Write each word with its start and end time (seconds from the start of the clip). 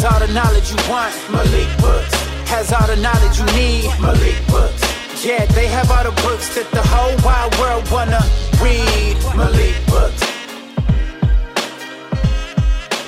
Has 0.00 0.14
all 0.14 0.26
the 0.26 0.32
knowledge 0.32 0.70
you 0.70 0.76
want. 0.88 1.14
Malik 1.30 1.68
Books. 1.78 2.14
Has 2.48 2.72
all 2.72 2.86
the 2.86 2.96
knowledge 2.96 3.38
you 3.38 3.44
need. 3.54 3.84
Malik 4.00 4.34
Books. 4.48 5.22
Yeah, 5.22 5.44
they 5.44 5.66
have 5.66 5.90
all 5.90 6.04
the 6.04 6.22
books 6.22 6.54
that 6.54 6.70
the 6.70 6.80
whole 6.80 7.14
wide 7.22 7.54
world 7.60 7.84
wanna 7.92 8.22
read. 8.62 9.14
Malik 9.36 9.76
Books. 9.88 10.22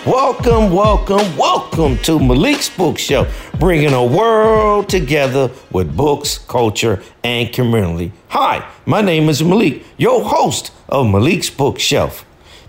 Welcome, 0.05 0.71
welcome, 0.71 1.35
welcome 1.39 1.97
to 2.03 2.21
Malik's 2.21 2.69
Bookshelf, 2.69 3.51
bringing 3.59 3.95
a 3.95 4.05
world 4.05 4.91
together 4.91 5.51
with 5.71 5.97
books, 5.97 6.37
culture, 6.37 7.03
and 7.25 7.51
community. 7.55 8.13
Hi, 8.29 8.69
my 8.85 9.01
name 9.01 9.31
is 9.31 9.43
Malik, 9.43 9.83
your 9.97 10.23
host 10.23 10.73
of 10.91 11.07
Malik's 11.07 11.49
Bookshelf. 11.49 12.27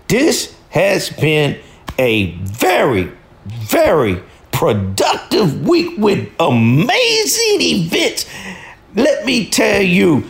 This 0.08 0.56
has 0.70 1.10
been 1.10 1.58
a 1.98 2.30
very, 2.36 3.12
very 3.46 4.22
productive 4.52 5.66
week 5.66 5.98
with 5.98 6.30
amazing 6.38 7.60
events. 7.60 8.26
Let 8.94 9.26
me 9.26 9.48
tell 9.50 9.82
you, 9.82 10.24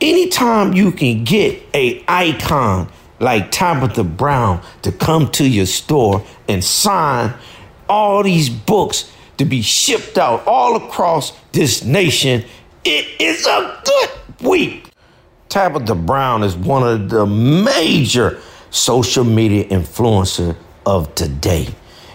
anytime 0.00 0.72
you 0.72 0.92
can 0.92 1.24
get 1.24 1.62
a 1.74 2.02
icon 2.08 2.90
like 3.20 3.50
Tabitha 3.50 4.04
Brown 4.04 4.62
to 4.82 4.92
come 4.92 5.30
to 5.32 5.48
your 5.48 5.66
store 5.66 6.24
and 6.48 6.62
sign 6.64 7.34
all 7.88 8.22
these 8.22 8.48
books 8.48 9.12
to 9.38 9.44
be 9.44 9.62
shipped 9.62 10.18
out 10.18 10.46
all 10.46 10.76
across 10.76 11.32
this 11.52 11.84
nation, 11.84 12.44
it 12.84 13.20
is 13.20 13.46
a 13.46 13.80
good 13.84 14.46
week. 14.46 14.90
Tabitha 15.48 15.94
Brown 15.94 16.42
is 16.42 16.56
one 16.56 16.82
of 16.82 17.08
the 17.10 17.26
major 17.26 18.40
social 18.70 19.24
media 19.24 19.64
influencer 19.68 20.56
of 20.86 21.14
today. 21.14 21.68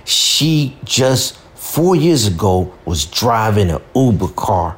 She 0.06 0.76
just 0.84 1.38
four 1.56 1.96
years 1.96 2.26
ago 2.26 2.74
was 2.86 3.06
driving 3.06 3.70
an 3.70 3.82
Uber 3.94 4.30
car 4.30 4.78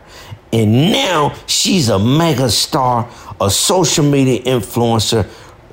and 0.53 0.91
now 0.91 1.33
she's 1.47 1.89
a 1.89 1.97
mega 1.97 2.47
star, 2.47 3.09
a 3.41 3.50
social 3.50 4.05
media 4.05 4.44
influencer. 4.44 5.27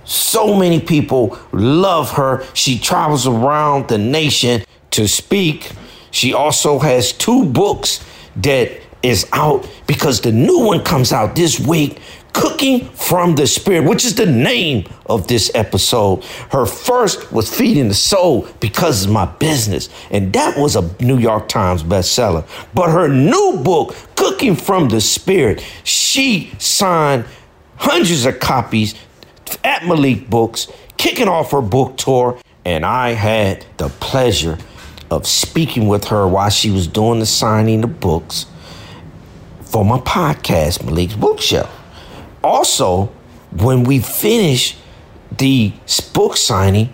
So 0.07 0.57
many 0.57 0.81
people 0.81 1.39
love 1.53 2.13
her. 2.13 2.47
She 2.55 2.79
travels 2.79 3.27
around 3.27 3.89
the 3.89 3.99
nation 3.99 4.65
to 4.93 5.07
speak. 5.07 5.71
She 6.11 6.33
also 6.33 6.79
has 6.79 7.13
two 7.13 7.45
books 7.45 8.03
that 8.37 8.81
is 9.03 9.29
out 9.33 9.69
because 9.87 10.23
the 10.23 10.33
new 10.33 10.61
one 10.61 10.83
comes 10.83 11.13
out 11.13 11.37
this 11.37 11.61
week 11.61 12.01
Cooking 12.33 12.89
from 12.91 13.35
the 13.35 13.47
Spirit, 13.47 13.89
which 13.89 14.05
is 14.05 14.15
the 14.15 14.27
name 14.27 14.85
of 15.07 15.27
this 15.29 15.51
episode. 15.55 16.25
Her 16.51 16.67
first 16.67 17.33
was 17.33 17.53
Feeding 17.55 17.89
the 17.89 17.95
Soul 17.95 18.47
because 18.61 19.05
it's 19.05 19.13
my 19.13 19.27
business, 19.27 19.89
and 20.11 20.33
that 20.33 20.57
was 20.59 20.77
a 20.77 20.83
New 21.03 21.19
York 21.19 21.49
Times 21.49 21.83
bestseller. 21.83 22.47
But 22.75 22.91
her 22.91 23.09
new 23.09 23.61
book, 23.65 23.97
Cooking 24.17 24.57
from 24.57 24.89
the 24.89 25.01
Spirit, 25.01 25.65
she 25.85 26.53
signed 26.59 27.25
hundreds 27.77 28.27
of 28.27 28.39
copies 28.41 28.95
at 29.65 29.85
Malik 29.87 30.31
Books, 30.31 30.71
kicking 30.97 31.29
off 31.29 31.51
her 31.51 31.63
book 31.63 31.97
tour, 31.97 32.39
and 32.65 32.85
I 32.85 33.11
had 33.11 33.65
the 33.79 33.89
pleasure 33.89 34.59
of 35.11 35.27
speaking 35.27 35.89
with 35.89 36.05
her 36.05 36.29
while 36.29 36.51
she 36.51 36.71
was 36.71 36.87
doing 36.87 37.19
the 37.19 37.27
signing 37.27 37.83
of 37.83 37.99
books 37.99 38.47
for 39.63 39.85
my 39.85 39.99
podcast, 39.99 40.85
Malik's 40.85 41.15
Bookshelf. 41.15 41.80
Also, 42.43 43.07
when 43.51 43.85
we 43.85 43.99
finish 43.99 44.77
the 45.39 45.73
book 46.15 46.37
signing, 46.37 46.93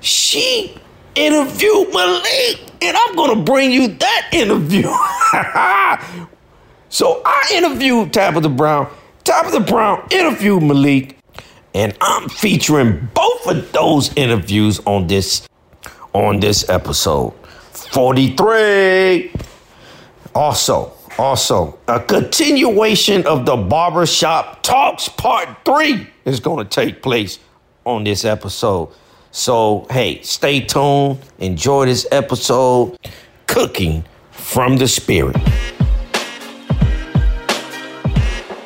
she 0.00 0.76
interviewed 1.14 1.92
Malik, 1.92 2.60
and 2.82 2.96
I'm 2.96 3.16
gonna 3.16 3.42
bring 3.42 3.72
you 3.72 3.88
that 3.88 4.28
interview. 4.32 4.88
so 6.88 7.22
I 7.24 7.50
interviewed 7.54 8.12
Tabitha 8.12 8.48
Brown. 8.48 8.88
Tabitha 9.24 9.60
Brown 9.60 10.06
interviewed 10.10 10.62
Malik, 10.62 11.16
and 11.74 11.96
I'm 12.00 12.28
featuring 12.28 13.08
both 13.14 13.46
of 13.46 13.72
those 13.72 14.14
interviews 14.14 14.80
on 14.86 15.06
this 15.06 15.48
on 16.12 16.40
this 16.40 16.68
episode. 16.68 17.32
43. 17.72 19.32
Also, 20.34 20.93
also, 21.18 21.78
a 21.86 22.00
continuation 22.00 23.26
of 23.26 23.46
the 23.46 23.56
Barbershop 23.56 24.62
Talks 24.62 25.08
Part 25.08 25.48
3 25.64 26.06
is 26.24 26.40
going 26.40 26.66
to 26.66 26.68
take 26.68 27.02
place 27.02 27.38
on 27.84 28.04
this 28.04 28.24
episode. 28.24 28.90
So, 29.30 29.86
hey, 29.90 30.22
stay 30.22 30.60
tuned. 30.60 31.18
Enjoy 31.38 31.86
this 31.86 32.06
episode 32.10 32.98
Cooking 33.46 34.04
from 34.30 34.76
the 34.76 34.88
Spirit. 34.88 35.36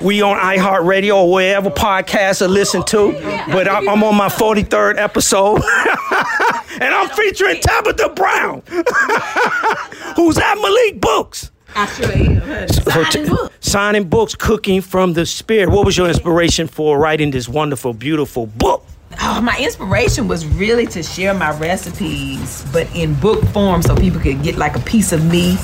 We 0.00 0.22
on 0.22 0.38
iHeartRadio 0.38 1.16
or 1.16 1.32
wherever 1.32 1.70
podcasts 1.70 2.40
are 2.40 2.48
listened 2.48 2.86
to. 2.88 3.12
But 3.48 3.68
I'm, 3.68 3.88
I'm 3.88 4.04
on 4.04 4.14
my 4.14 4.28
43rd 4.28 4.96
episode. 4.96 5.56
and 6.80 6.94
I'm 6.94 7.08
featuring 7.10 7.60
Tabitha 7.60 8.10
Brown, 8.10 8.62
who's 10.16 10.38
at 10.38 10.54
Malik 10.54 11.00
Books. 11.00 11.50
I 11.78 11.86
sure 11.86 12.10
am. 12.10 12.68
Signing 12.68 13.28
books. 13.28 13.54
Signing 13.60 14.08
books, 14.08 14.34
cooking 14.34 14.80
from 14.80 15.12
the 15.12 15.24
spirit. 15.24 15.68
What 15.68 15.86
was 15.86 15.96
your 15.96 16.08
inspiration 16.08 16.66
for 16.66 16.98
writing 16.98 17.30
this 17.30 17.48
wonderful, 17.48 17.94
beautiful 17.94 18.46
book? 18.46 18.84
Oh, 19.20 19.40
my 19.40 19.56
inspiration 19.60 20.26
was 20.26 20.44
really 20.44 20.86
to 20.88 21.04
share 21.04 21.34
my 21.34 21.56
recipes, 21.56 22.66
but 22.72 22.92
in 22.96 23.14
book 23.14 23.44
form 23.50 23.82
so 23.82 23.94
people 23.94 24.20
could 24.20 24.42
get 24.42 24.56
like 24.56 24.74
a 24.74 24.80
piece 24.80 25.12
of 25.12 25.24
me. 25.24 25.56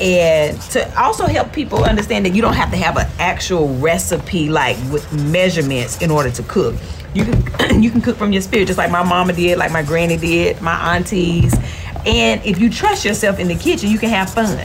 And 0.00 0.60
to 0.70 0.96
also 0.96 1.26
help 1.26 1.52
people 1.52 1.82
understand 1.82 2.26
that 2.26 2.34
you 2.34 2.42
don't 2.42 2.54
have 2.54 2.70
to 2.70 2.76
have 2.76 2.96
an 2.96 3.08
actual 3.18 3.74
recipe 3.78 4.48
like 4.48 4.76
with 4.92 5.12
measurements 5.12 6.00
in 6.00 6.12
order 6.12 6.30
to 6.30 6.44
cook. 6.44 6.76
You 7.12 7.24
can 7.24 7.82
you 7.82 7.90
can 7.90 8.00
cook 8.02 8.16
from 8.16 8.32
your 8.32 8.42
spirit 8.42 8.68
just 8.68 8.78
like 8.78 8.92
my 8.92 9.02
mama 9.02 9.32
did, 9.32 9.58
like 9.58 9.72
my 9.72 9.82
granny 9.82 10.16
did, 10.16 10.62
my 10.62 10.94
aunties. 10.94 11.52
And 12.06 12.40
if 12.46 12.60
you 12.60 12.70
trust 12.70 13.04
yourself 13.04 13.40
in 13.40 13.48
the 13.48 13.56
kitchen, 13.56 13.90
you 13.90 13.98
can 13.98 14.10
have 14.10 14.32
fun 14.32 14.56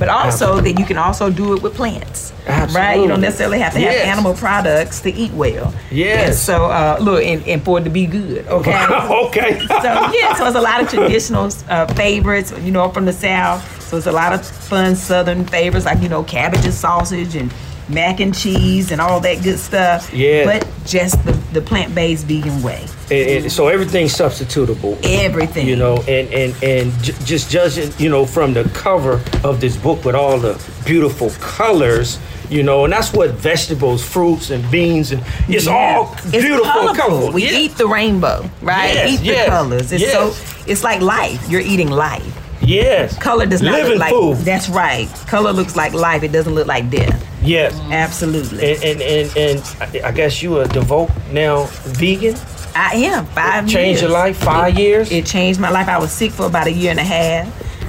but 0.00 0.08
also 0.08 0.62
that 0.62 0.78
you 0.78 0.86
can 0.86 0.96
also 0.96 1.30
do 1.30 1.54
it 1.54 1.62
with 1.62 1.74
plants. 1.74 2.32
Absolutely. 2.46 2.80
Right? 2.80 3.00
You 3.00 3.06
don't 3.06 3.20
necessarily 3.20 3.58
have 3.58 3.74
to 3.74 3.80
have 3.80 3.94
animal 3.94 4.32
products 4.32 5.02
to 5.02 5.12
eat 5.12 5.30
well. 5.32 5.74
Yes. 5.90 6.28
And 6.28 6.36
so 6.36 6.64
uh, 6.64 6.96
look, 7.00 7.22
and, 7.22 7.46
and 7.46 7.62
for 7.62 7.78
it 7.78 7.84
to 7.84 7.90
be 7.90 8.06
good. 8.06 8.46
Okay. 8.48 8.86
okay. 9.26 9.60
so 9.60 10.10
yeah, 10.14 10.34
so 10.34 10.46
it's 10.46 10.56
a 10.56 10.60
lot 10.60 10.80
of 10.80 10.88
traditional 10.88 11.50
uh, 11.68 11.86
favorites, 11.94 12.52
you 12.62 12.72
know, 12.72 12.88
from 12.88 13.04
the 13.04 13.12
south. 13.12 13.82
So 13.82 13.98
it's 13.98 14.06
a 14.06 14.12
lot 14.12 14.32
of 14.32 14.44
fun 14.46 14.96
southern 14.96 15.44
favorites 15.44 15.84
like 15.84 16.00
you 16.00 16.08
know 16.08 16.24
cabbage 16.24 16.64
and 16.64 16.72
sausage 16.72 17.36
and 17.36 17.52
mac 17.90 18.20
and 18.20 18.34
cheese 18.36 18.90
and 18.92 19.00
all 19.00 19.20
that 19.20 19.42
good 19.42 19.58
stuff. 19.58 20.12
Yeah. 20.12 20.44
But 20.44 20.68
just 20.86 21.22
the, 21.24 21.32
the 21.52 21.60
plant 21.60 21.94
based 21.94 22.26
vegan 22.26 22.62
way. 22.62 22.84
And- 23.10 23.44
and 23.44 23.52
so 23.52 23.66
everything's 23.68 24.14
substitutable. 24.16 24.98
Everything. 25.04 25.66
You 25.66 25.76
know, 25.76 25.96
and 26.08 26.28
and 26.32 26.54
and 26.62 26.92
j- 27.02 27.14
just 27.24 27.50
judging, 27.50 27.90
you 27.98 28.08
know, 28.08 28.24
from 28.26 28.54
the 28.54 28.64
cover 28.74 29.20
of 29.44 29.60
this 29.60 29.76
book 29.76 30.04
with 30.04 30.14
all 30.14 30.38
the 30.38 30.54
beautiful 30.86 31.30
colors, 31.40 32.18
you 32.48 32.62
know, 32.62 32.84
and 32.84 32.92
that's 32.92 33.12
what 33.12 33.30
vegetables, 33.30 34.04
fruits, 34.04 34.50
and 34.50 34.68
beans, 34.70 35.10
and 35.12 35.22
it's 35.48 35.66
all 35.66 36.12
It's 36.18 36.30
beautiful, 36.30 36.64
colorful. 36.66 36.94
colorful. 36.94 37.32
We 37.32 37.44
Yeah. 37.44 37.58
eat 37.58 37.76
the 37.76 37.86
rainbow, 37.88 38.48
right? 38.62 38.94
Yes, 38.94 39.20
eat 39.20 39.24
yes, 39.24 39.44
the 39.46 39.50
colors. 39.50 39.92
It's 39.92 40.02
yes. 40.02 40.12
so 40.12 40.32
it's 40.66 40.84
like 40.84 41.00
life. 41.00 41.48
You're 41.50 41.60
eating 41.62 41.90
life. 41.90 42.36
Yes. 42.62 43.16
Color 43.18 43.46
does 43.46 43.62
not 43.62 43.72
Living 43.72 43.92
look 43.92 44.00
like 44.00 44.10
food. 44.12 44.36
that's 44.44 44.68
right. 44.68 45.08
Color 45.26 45.52
looks 45.52 45.74
like 45.76 45.94
life. 45.94 46.22
It 46.22 46.30
doesn't 46.30 46.54
look 46.54 46.66
like 46.68 46.90
death. 46.90 47.24
Yes. 47.42 47.78
Absolutely. 47.90 48.72
And 48.82 48.82
and 48.84 49.02
and, 49.02 49.36
and 49.36 50.04
I- 50.04 50.12
guess 50.12 50.42
you 50.42 50.58
a 50.60 50.68
devout 50.68 51.10
now 51.32 51.64
vegan. 51.84 52.36
I 52.74 52.94
am 52.94 53.26
five 53.26 53.64
years. 53.64 53.72
Changed 53.72 54.02
your 54.02 54.10
life 54.10 54.36
five 54.36 54.76
It- 54.76 54.80
years. 54.82 55.10
It 55.12 55.26
changed 55.26 55.58
my 55.60 55.70
life. 55.70 55.88
I 55.88 55.98
was 55.98 56.12
sick 56.12 56.30
for 56.32 56.46
about 56.46 56.66
a 56.66 56.72
year 56.72 56.90
and 56.90 57.00
a 57.00 57.04
half. 57.04 57.48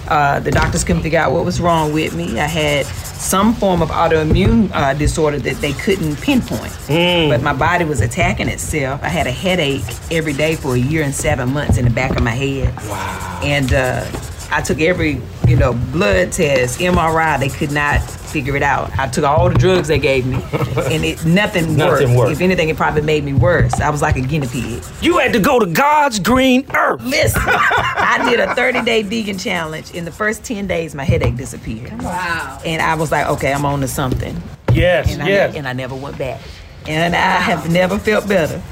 Uh, 0.09 0.39
the 0.39 0.51
doctors 0.51 0.83
couldn't 0.83 1.03
figure 1.03 1.19
out 1.19 1.31
what 1.31 1.45
was 1.45 1.61
wrong 1.61 1.93
with 1.93 2.13
me. 2.15 2.37
I 2.39 2.45
had 2.47 2.85
some 2.85 3.53
form 3.53 3.81
of 3.81 3.89
autoimmune 3.89 4.69
uh, 4.73 4.93
disorder 4.95 5.39
that 5.39 5.57
they 5.57 5.71
couldn't 5.73 6.19
pinpoint. 6.19 6.71
Hmm. 6.87 7.29
But 7.29 7.41
my 7.43 7.53
body 7.53 7.85
was 7.85 8.01
attacking 8.01 8.49
itself. 8.49 9.01
I 9.03 9.07
had 9.09 9.27
a 9.27 9.31
headache 9.31 9.83
every 10.09 10.33
day 10.33 10.55
for 10.55 10.73
a 10.75 10.77
year 10.79 11.03
and 11.03 11.13
seven 11.13 11.53
months 11.53 11.77
in 11.77 11.85
the 11.85 11.91
back 11.91 12.15
of 12.17 12.23
my 12.23 12.31
head. 12.31 12.75
Wow. 12.87 13.39
And 13.43 13.71
uh, 13.73 14.03
I 14.51 14.61
took 14.61 14.79
every, 14.81 15.21
you 15.47 15.55
know, 15.55 15.73
blood 15.91 16.31
test, 16.31 16.79
MRI. 16.79 17.39
They 17.39 17.49
could 17.49 17.71
not 17.71 18.01
figure 18.01 18.55
it 18.55 18.63
out. 18.63 18.97
I 18.99 19.07
took 19.07 19.23
all 19.25 19.49
the 19.49 19.57
drugs 19.57 19.87
they 19.87 19.99
gave 19.99 20.25
me, 20.25 20.35
and 20.53 21.03
it 21.05 21.25
nothing, 21.25 21.75
Nothing 21.75 22.15
worked. 22.15 22.31
If 22.31 22.41
anything, 22.41 22.69
it 22.69 22.77
probably 22.77 23.01
made 23.01 23.23
me 23.23 23.33
worse. 23.33 23.73
I 23.81 23.89
was 23.89 24.01
like 24.01 24.15
a 24.15 24.21
guinea 24.21 24.47
pig. 24.47 24.83
You 25.01 25.17
had 25.17 25.33
to 25.33 25.39
go 25.39 25.59
to 25.59 25.65
God's 25.65 26.19
green 26.19 26.65
earth. 26.75 27.01
Listen, 27.03 27.41
I 27.45 28.25
did 28.29 28.39
a 28.39 28.53
30 28.55 28.83
day 28.83 29.03
vegan 29.03 29.37
challenge. 29.37 29.91
In 29.91 30.05
the 30.05 30.11
first 30.11 30.43
10 30.43 30.67
days, 30.67 30.93
my 30.95 31.03
headache 31.03 31.35
disappeared. 31.37 31.91
Wow. 32.01 32.59
And 32.65 32.81
I 32.81 32.95
was 32.95 33.11
like, 33.11 33.27
okay, 33.27 33.53
I'm 33.53 33.65
on 33.65 33.81
to 33.81 33.87
something. 33.87 34.41
Yes, 34.73 35.11
And, 35.13 35.21
I, 35.23 35.27
yes. 35.27 35.55
and 35.55 35.67
I 35.67 35.73
never 35.73 35.95
went 35.95 36.17
back. 36.17 36.39
And 36.87 37.15
I 37.15 37.39
have 37.39 37.71
never 37.71 37.97
felt 37.99 38.27
better. 38.27 38.61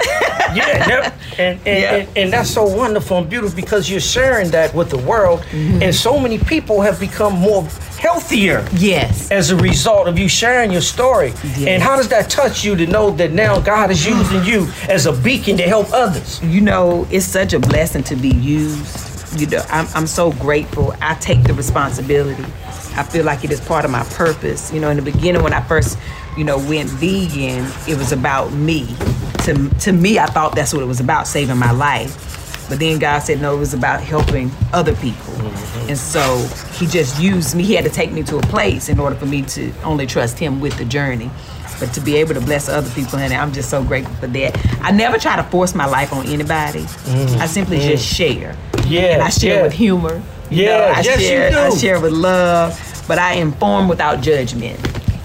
yeah, 0.55 1.13
and, 1.37 1.59
and, 1.59 1.65
Yeah. 1.65 1.95
and, 1.95 2.17
and 2.17 2.33
that's 2.33 2.49
so 2.49 2.65
wonderful 2.65 3.19
and 3.19 3.29
beautiful 3.29 3.55
because 3.55 3.89
you're 3.89 3.99
sharing 3.99 4.49
that 4.51 4.73
with 4.73 4.89
the 4.89 4.97
world, 4.97 5.41
mm-hmm. 5.41 5.81
and 5.83 5.93
so 5.93 6.19
many 6.19 6.37
people 6.37 6.81
have 6.81 6.99
become 6.99 7.33
more 7.33 7.63
healthier 7.99 8.65
yes. 8.73 9.29
as 9.31 9.51
a 9.51 9.57
result 9.57 10.07
of 10.07 10.17
you 10.17 10.27
sharing 10.29 10.71
your 10.71 10.81
story. 10.81 11.29
Yes. 11.43 11.67
And 11.67 11.83
how 11.83 11.97
does 11.97 12.07
that 12.09 12.29
touch 12.29 12.63
you 12.63 12.75
to 12.75 12.87
know 12.87 13.11
that 13.11 13.31
now 13.31 13.59
God 13.59 13.91
is 13.91 14.05
using 14.05 14.43
you 14.43 14.67
as 14.87 15.05
a 15.05 15.13
beacon 15.13 15.57
to 15.57 15.63
help 15.63 15.91
others? 15.93 16.41
You 16.43 16.61
know, 16.61 17.07
it's 17.11 17.25
such 17.25 17.53
a 17.53 17.59
blessing 17.59 18.03
to 18.03 18.15
be 18.15 18.29
used. 18.29 19.39
You 19.39 19.45
know, 19.47 19.63
I'm, 19.69 19.87
I'm 19.93 20.07
so 20.07 20.31
grateful. 20.31 20.95
I 21.01 21.13
take 21.15 21.43
the 21.43 21.53
responsibility. 21.53 22.43
I 22.95 23.03
feel 23.03 23.23
like 23.23 23.43
it 23.43 23.51
is 23.51 23.61
part 23.61 23.85
of 23.85 23.91
my 23.91 24.03
purpose. 24.05 24.73
You 24.73 24.79
know, 24.79 24.89
in 24.89 24.97
the 24.97 25.03
beginning 25.03 25.43
when 25.43 25.53
I 25.53 25.61
first, 25.61 25.97
you 26.39 26.45
know, 26.45 26.57
went 26.57 26.89
vegan, 26.89 27.69
it 27.85 27.97
was 27.97 28.13
about 28.13 28.53
me. 28.53 28.87
To 29.43 29.69
to 29.81 29.91
me, 29.91 30.17
I 30.19 30.25
thought 30.25 30.55
that's 30.55 30.73
what 30.73 30.81
it 30.81 30.85
was 30.85 31.01
about, 31.01 31.27
saving 31.27 31.57
my 31.57 31.71
life. 31.71 32.25
But 32.69 32.79
then 32.79 32.97
God 32.97 33.19
said, 33.19 33.41
no, 33.41 33.55
it 33.55 33.59
was 33.59 33.73
about 33.73 33.99
helping 33.99 34.51
other 34.71 34.95
people. 34.95 35.33
Mm-hmm. 35.33 35.89
And 35.89 35.97
so 35.97 36.37
He 36.77 36.85
just 36.85 37.19
used 37.19 37.55
me. 37.55 37.63
He 37.63 37.73
had 37.73 37.83
to 37.83 37.89
take 37.89 38.13
me 38.13 38.23
to 38.23 38.37
a 38.37 38.41
place 38.43 38.87
in 38.87 38.99
order 38.99 39.15
for 39.15 39.25
me 39.25 39.41
to 39.41 39.73
only 39.81 40.05
trust 40.05 40.39
Him 40.39 40.61
with 40.61 40.77
the 40.77 40.85
journey. 40.85 41.29
But 41.77 41.93
to 41.93 41.99
be 41.99 42.15
able 42.17 42.35
to 42.35 42.41
bless 42.41 42.69
other 42.69 42.89
people, 42.91 43.19
and 43.19 43.33
I'm 43.33 43.51
just 43.51 43.69
so 43.69 43.83
grateful 43.83 44.13
for 44.15 44.27
that. 44.27 44.79
I 44.81 44.91
never 44.91 45.17
try 45.17 45.35
to 45.35 45.43
force 45.43 45.75
my 45.75 45.87
life 45.87 46.13
on 46.13 46.25
anybody. 46.27 46.83
Mm-hmm. 46.83 47.41
I 47.41 47.47
simply 47.47 47.79
just 47.79 48.05
mm-hmm. 48.05 48.39
share. 48.39 48.57
Yeah, 48.85 49.13
And 49.15 49.23
I 49.23 49.29
share 49.29 49.57
yeah. 49.57 49.63
with 49.63 49.73
humor. 49.73 50.21
Yeah, 50.49 50.93
I 50.95 51.01
yes, 51.01 51.21
you 51.21 51.27
share, 51.27 51.57
I 51.57 51.69
share 51.69 51.99
with 51.99 52.11
love, 52.13 53.03
but 53.07 53.17
I 53.19 53.33
inform 53.33 53.87
without 53.87 54.21
judgment. 54.21 54.79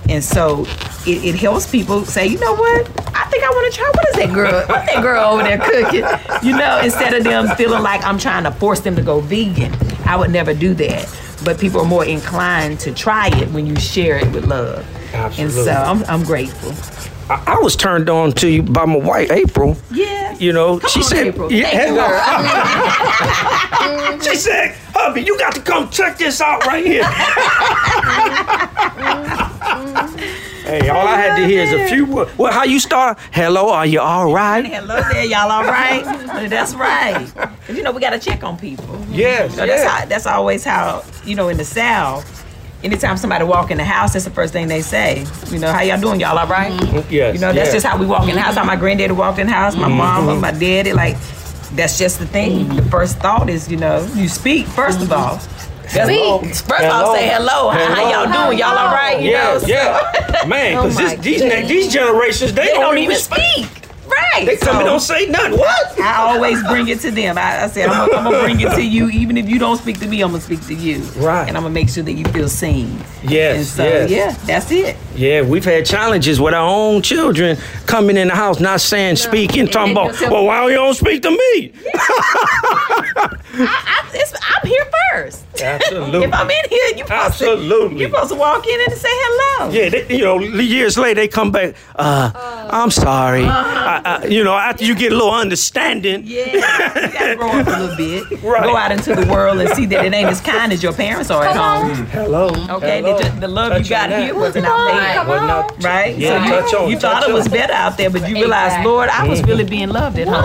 And 0.09 0.23
so 0.23 0.65
it, 1.06 1.25
it 1.25 1.35
helps 1.37 1.71
people 1.71 2.05
say, 2.05 2.27
you 2.27 2.39
know 2.39 2.55
what? 2.55 2.89
I 3.17 3.25
think 3.31 3.45
I 3.45 3.51
want 3.51 3.73
to 3.73 3.79
try. 3.79 3.91
What 3.95 4.09
is 4.09 4.17
that 4.17 4.33
girl? 4.35 4.53
What's 4.67 4.93
that 4.93 5.03
girl 5.03 5.25
over 5.25 5.43
there 5.43 5.59
cooking? 5.59 6.05
You 6.49 6.56
know, 6.56 6.81
instead 6.83 7.15
of 7.15 7.25
them 7.25 7.49
feeling 7.56 7.83
like 7.83 8.05
I'm 8.05 8.19
trying 8.19 8.45
to 8.45 8.51
force 8.51 8.81
them 8.81 8.97
to 8.97 9.03
go 9.03 9.21
vegan, 9.21 9.73
I 10.06 10.17
would 10.17 10.31
never 10.31 10.55
do 10.55 10.75
that. 10.75 11.09
But 11.45 11.59
people 11.61 11.81
are 11.81 11.87
more 11.87 12.05
inclined 12.05 12.81
to 12.81 12.93
try 12.93 13.29
it 13.29 13.51
when 13.51 13.67
you 13.67 13.77
share 13.77 14.17
it 14.19 14.33
with 14.33 14.47
love. 14.47 14.87
Absolutely. 15.12 15.45
And 15.45 15.53
so 15.67 15.73
I'm, 15.73 16.05
I'm 16.05 16.25
grateful. 16.25 16.73
I, 17.31 17.55
I 17.55 17.59
was 17.59 17.77
turned 17.77 18.09
on 18.11 18.33
to 18.35 18.49
you 18.49 18.62
by 18.62 18.85
my 18.85 18.97
wife, 18.97 19.31
April. 19.31 19.77
Yeah. 19.91 20.37
You 20.39 20.53
know, 20.53 20.79
Come 20.81 20.91
she 20.91 21.01
on, 21.01 21.05
said, 21.05 21.27
April. 21.29 21.53
Yeah, 21.53 21.71
Thank 21.71 21.89
hello. 21.91 22.09
Mm-hmm. 23.85 24.21
she 24.23 24.37
said, 24.37 24.75
hubby, 24.95 25.21
you 25.23 25.37
got 25.39 25.55
to 25.55 25.61
come 25.61 25.91
check 25.91 26.17
this 26.19 26.41
out 26.41 26.65
right 26.67 26.85
here. 26.85 27.03
Mm-hmm. 28.95 29.35
Mm-hmm. 29.75 30.34
Hey, 30.65 30.89
all 30.89 31.07
I 31.07 31.17
had 31.17 31.37
to 31.37 31.47
hear 31.47 31.63
is 31.63 31.73
a 31.73 31.87
few 31.89 32.07
words. 32.07 32.37
Well, 32.39 32.53
how 32.53 32.65
you 32.65 32.81
start? 32.81 33.19
Hello, 33.33 33.71
are 33.71 33.87
you 33.87 34.01
all 34.01 34.33
right? 34.33 34.65
Hello 34.65 35.01
there, 35.13 35.25
y'all 35.25 35.51
all 35.51 35.65
right? 35.65 36.03
That's 36.49 36.75
right. 36.75 37.27
'Cause, 37.35 37.77
you 37.77 37.83
know, 37.83 37.93
we 37.93 38.01
got 38.01 38.11
to 38.11 38.19
check 38.19 38.43
on 38.45 38.57
people. 38.57 38.99
Yes, 39.11 39.53
You 39.53 39.59
know, 39.59 39.67
that's, 39.67 39.83
yes. 39.85 39.91
how, 39.91 40.05
that's 40.07 40.27
always 40.27 40.65
how, 40.65 41.05
you 41.25 41.35
know, 41.37 41.49
in 41.49 41.57
the 41.57 41.65
South, 41.65 42.25
anytime 42.83 43.17
somebody 43.17 43.45
walk 43.45 43.71
in 43.71 43.79
the 43.79 43.85
house, 43.85 44.13
that's 44.13 44.25
the 44.25 44.31
first 44.31 44.53
thing 44.53 44.69
they 44.69 44.83
say. 44.83 45.25
You 45.49 45.59
know, 45.59 45.73
how 45.73 45.83
y'all 45.83 46.01
doing? 46.01 46.21
Y'all 46.21 46.39
all 46.39 46.47
right? 46.47 46.73
Yes, 47.11 47.35
You 47.35 47.41
know, 47.41 47.53
that's 47.53 47.67
yes. 47.69 47.73
just 47.73 47.87
how 47.87 47.97
we 47.99 48.07
walk 48.07 48.29
in 48.29 48.35
the 48.35 48.41
house. 48.41 48.57
How 48.57 48.65
my 48.65 48.77
granddaddy 48.77 49.13
walked 49.13 49.39
in 49.39 49.47
the 49.47 49.53
house, 49.53 49.77
my 49.77 49.89
mom, 49.89 50.27
Mm-hmm. 50.27 50.41
my 50.41 50.51
daddy, 50.53 50.93
like, 50.93 51.17
that's 51.75 51.99
just 51.99 52.19
the 52.21 52.27
thing. 52.27 52.69
The 52.77 52.83
first 52.83 53.19
thought 53.19 53.49
is, 53.51 53.69
you 53.71 53.77
know, 53.77 54.07
you 54.15 54.29
speak, 54.29 54.67
first 54.67 55.01
of 55.03 55.11
all. 55.13 55.41
That's- 55.94 56.08
Hello. 56.08 56.38
First 56.43 56.61
of 56.62 56.76
Hello. 56.79 57.05
all, 57.06 57.14
say 57.14 57.29
hello. 57.29 57.70
How, 57.70 57.94
how 57.94 58.11
y'all 58.11 58.26
Hello. 58.29 58.46
doing? 58.49 58.58
Y'all 58.58 58.76
all 58.76 58.93
right? 58.93 59.20
You 59.20 59.31
Yeah, 59.31 59.52
know, 59.55 59.58
so 59.61 59.67
yeah. 59.69 60.44
Man, 60.46 60.76
because 60.76 60.99
Oh 60.99 61.17
these, 61.23 61.41
these 61.69 61.93
generations, 61.93 62.52
they, 62.52 62.67
They 62.67 62.73
don't 62.73 62.99
even 62.99 63.17
speak. 63.17 63.67
Right. 64.35 64.47
They 64.47 64.57
come 64.57 64.77
and 64.77 64.85
So- 64.85 64.91
don't 64.91 65.01
say 65.01 65.27
nothing. 65.27 65.59
What? 65.59 66.01
I 66.01 66.17
always 66.33 66.63
bring 66.65 66.89
it 66.89 67.01
to 67.01 67.11
them. 67.11 67.39
I, 67.39 67.65
I 67.65 67.69
said, 67.69 67.89
I'm 67.89 68.11
gonna, 68.11 68.41
bring 68.43 68.61
it 68.61 68.71
to 68.75 68.83
you. 68.83 69.09
Even 69.11 69.37
if 69.37 69.49
you 69.49 69.59
don't 69.59 69.77
speak 69.77 70.01
to 70.01 70.07
me, 70.09 70.21
I'm 70.23 70.31
gonna 70.31 70.41
speak 70.43 70.65
to 70.67 70.75
you. 70.75 70.99
Right. 71.17 71.47
And 71.49 71.57
I'm 71.57 71.63
gonna 71.63 71.75
make 71.75 71.89
sure 71.89 72.03
that 72.03 72.13
you 72.13 72.25
feel 72.27 72.49
seen. 72.49 72.99
Yes, 73.23 73.57
And 73.57 73.67
so, 73.67 73.85
yes. 73.85 74.11
yeah, 74.11 74.47
that's 74.47 74.71
it. 74.71 74.97
Yeah, 75.15 75.43
we've 75.43 75.65
had 75.65 75.87
challenges 75.87 76.41
with 76.41 76.55
our 76.55 76.69
own 76.69 77.01
children 77.03 77.57
coming 77.87 78.17
in 78.17 78.29
the 78.29 78.35
house, 78.35 78.61
not 78.61 78.81
saying, 78.81 79.17
speaking, 79.17 79.67
talking 79.69 79.93
about, 79.93 80.21
well, 80.23 80.45
why 80.47 80.67
you 80.69 80.75
don't 80.75 80.95
speak 80.95 81.23
to 81.23 81.31
me? 81.31 81.73
I, 81.95 83.39
I, 83.57 84.11
it's, 84.15 84.35
I'm 84.35 84.69
here 84.69 84.87
first. 85.13 85.45
Absolutely. 85.63 86.25
If 86.25 86.35
I'm 86.35 86.51
in 86.51 86.69
here, 86.69 86.85
you 86.97 86.99
supposed 87.05 87.13
Absolutely. 87.13 87.89
To, 87.97 88.01
you 88.03 88.09
supposed 88.11 88.33
to 88.33 88.37
walk 88.39 88.67
in 88.67 88.81
and 88.91 88.93
say 88.99 89.09
hello. 89.11 89.71
Yeah, 89.71 89.89
they, 89.91 90.17
you 90.17 90.25
know, 90.25 90.41
years 90.41 90.99
later 90.99 91.21
they 91.21 91.29
come 91.29 91.53
back. 91.53 91.77
Uh, 91.95 92.31
I'm 92.71 92.91
sorry. 92.91 93.45
I, 93.45 94.03
I, 94.05 94.24
you 94.31 94.44
know, 94.44 94.55
after 94.55 94.85
you 94.85 94.94
get 94.94 95.12
a 95.12 95.15
little 95.15 95.32
understanding. 95.32 96.23
Yeah, 96.25 96.53
you 96.53 96.61
gotta 96.61 97.37
grow 97.37 97.50
up 97.50 97.67
a 97.67 97.71
little 97.71 97.97
bit. 97.97 98.44
Right. 98.44 98.65
Go 98.65 98.76
out 98.76 98.93
into 98.93 99.15
the 99.15 99.26
world 99.32 99.59
and 99.59 99.71
see 99.71 99.87
that 99.87 100.05
it 100.05 100.12
ain't 100.12 100.29
as 100.29 100.41
kind 100.41 100.73
as 100.73 100.82
your 100.82 100.93
parents 100.93 101.31
are 101.31 101.44
at 101.44 101.56
home. 101.56 102.05
Hello. 102.06 102.49
Okay, 102.49 103.00
hello. 103.00 103.19
the, 103.19 103.41
the 103.41 103.49
love 103.49 103.73
Touch 103.73 103.85
you 103.85 103.88
got 103.88 104.11
here 104.11 104.35
wasn't 104.35 104.67
out 104.67 104.76
there. 104.87 105.26
Wasn't 105.26 105.50
out- 105.50 105.82
Right? 105.82 106.17
Yeah, 106.17 106.44
so 106.44 106.61
touch 106.61 106.73
you, 106.73 106.79
on, 106.79 106.91
you 106.91 106.99
thought 106.99 107.21
touch 107.21 107.31
it 107.31 107.32
was 107.32 107.47
on. 107.47 107.53
better 107.53 107.73
out 107.73 107.97
there, 107.97 108.11
but 108.11 108.29
you 108.29 108.35
realized, 108.35 108.73
Exactly. 108.75 108.93
Lord, 108.93 109.09
I 109.09 109.26
was 109.26 109.41
mm-hmm. 109.41 109.49
really 109.49 109.65
being 109.65 109.88
loved 109.88 110.19
at 110.19 110.29
home. 110.29 110.37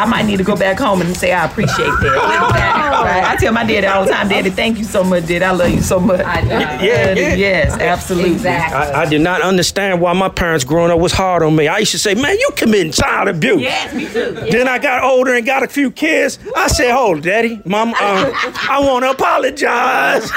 I 0.00 0.06
might 0.06 0.24
need 0.24 0.38
to 0.38 0.44
go 0.44 0.56
back 0.56 0.78
home 0.78 1.02
and 1.02 1.14
say 1.14 1.32
I 1.32 1.44
appreciate 1.44 1.86
that. 1.86 2.90
Right? 3.04 3.24
I 3.24 3.36
tell 3.36 3.52
my 3.52 3.64
daddy 3.64 3.86
all 3.86 4.04
the 4.04 4.10
time, 4.10 4.28
Daddy, 4.28 4.50
thank 4.50 4.78
you 4.78 4.84
so 4.84 5.04
much, 5.04 5.26
Daddy. 5.26 5.44
I 5.44 5.50
love 5.50 5.70
you 5.70 5.80
so 5.82 6.00
much. 6.00 6.20
I 6.24 6.40
know. 6.42 6.58
Yeah, 6.80 7.12
yeah. 7.12 7.34
Yes, 7.34 7.78
absolutely. 7.78 8.32
Exactly. 8.32 8.76
I, 8.76 9.02
I 9.02 9.06
did 9.06 9.20
not 9.20 9.42
understand 9.42 10.00
why 10.00 10.12
my 10.14 10.28
parents 10.28 10.64
growing 10.64 10.90
up 10.90 10.98
was 10.98 11.12
hard 11.12 11.42
on 11.42 11.54
me. 11.54 11.68
I 11.68 11.78
used 11.78 11.92
to 11.92 11.98
say, 11.98 12.14
man, 12.14 12.38
you 12.38 12.50
committing 12.56 12.89
child 12.90 13.28
abuse. 13.28 13.60
Yes, 13.62 13.94
me 13.94 14.06
too. 14.06 14.32
Then 14.50 14.68
I 14.68 14.78
got 14.78 15.02
older 15.02 15.34
and 15.34 15.44
got 15.46 15.62
a 15.62 15.68
few 15.68 15.90
kids. 15.90 16.38
I 16.56 16.68
said, 16.68 16.92
"Hold, 16.92 17.18
it, 17.20 17.22
Daddy, 17.22 17.60
Mom, 17.64 17.88
um, 17.90 17.94
I 17.98 18.80
want 18.82 19.04
to 19.04 19.10
apologize. 19.10 20.30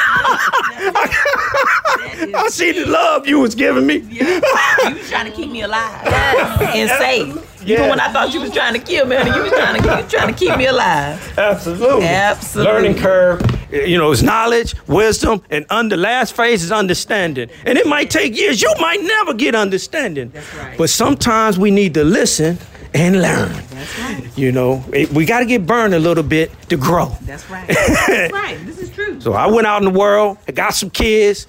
I 2.35 2.47
see 2.49 2.71
the 2.71 2.85
love 2.85 3.27
you 3.27 3.39
was 3.39 3.55
giving 3.55 3.85
me. 3.85 3.97
You 3.97 4.25
was 4.25 5.09
trying 5.09 5.25
to 5.29 5.31
keep 5.35 5.51
me 5.51 5.61
alive 5.61 6.05
and 6.05 6.89
safe. 6.89 7.49
Yeah. 7.65 7.77
Even 7.77 7.89
when 7.91 7.99
I 7.99 8.11
thought 8.11 8.33
you 8.33 8.41
was 8.41 8.51
trying 8.51 8.73
to 8.73 8.79
kill 8.79 9.05
me, 9.05 9.15
honey, 9.15 9.31
you 9.35 9.43
was 9.43 9.51
trying 9.51 9.81
to, 9.81 9.87
you 9.87 9.95
was 10.03 10.11
trying 10.11 10.33
to 10.33 10.37
keep 10.37 10.57
me 10.57 10.65
alive. 10.65 11.33
Absolutely, 11.37 12.05
Absolutely. 12.05 12.73
Learning 12.73 12.95
curve, 12.97 13.41
you 13.73 13.97
know, 13.97 14.11
is 14.11 14.21
knowledge, 14.23 14.75
wisdom, 14.87 15.41
and 15.49 15.65
under 15.69 15.97
last 15.97 16.35
phase 16.35 16.63
is 16.63 16.71
understanding. 16.71 17.49
And 17.65 17.77
it 17.77 17.87
might 17.87 18.09
take 18.09 18.37
years. 18.37 18.61
You 18.61 18.73
might 18.79 19.01
never 19.01 19.33
get 19.33 19.55
understanding. 19.55 20.29
That's 20.33 20.53
right. 20.55 20.77
But 20.77 20.89
sometimes 20.89 21.57
we 21.57 21.71
need 21.71 21.93
to 21.95 22.03
listen 22.03 22.57
and 22.93 23.21
learn. 23.21 23.51
That's 23.71 23.99
right. 23.99 24.37
You 24.37 24.51
know, 24.51 24.83
it- 24.93 25.09
we 25.11 25.25
got 25.25 25.39
to 25.39 25.45
get 25.45 25.65
burned 25.65 25.93
a 25.95 25.99
little 25.99 26.23
bit 26.23 26.51
to 26.69 26.77
grow. 26.77 27.17
That's 27.21 27.49
right. 27.49 27.67
That's 28.07 28.31
right. 28.33 28.57
This 28.65 28.77
is 28.79 28.89
true. 28.91 29.19
So 29.19 29.33
I 29.33 29.47
went 29.47 29.65
out 29.65 29.81
in 29.83 29.91
the 29.91 29.97
world, 29.99 30.37
I 30.47 30.51
got 30.51 30.75
some 30.75 30.91
kids, 30.91 31.47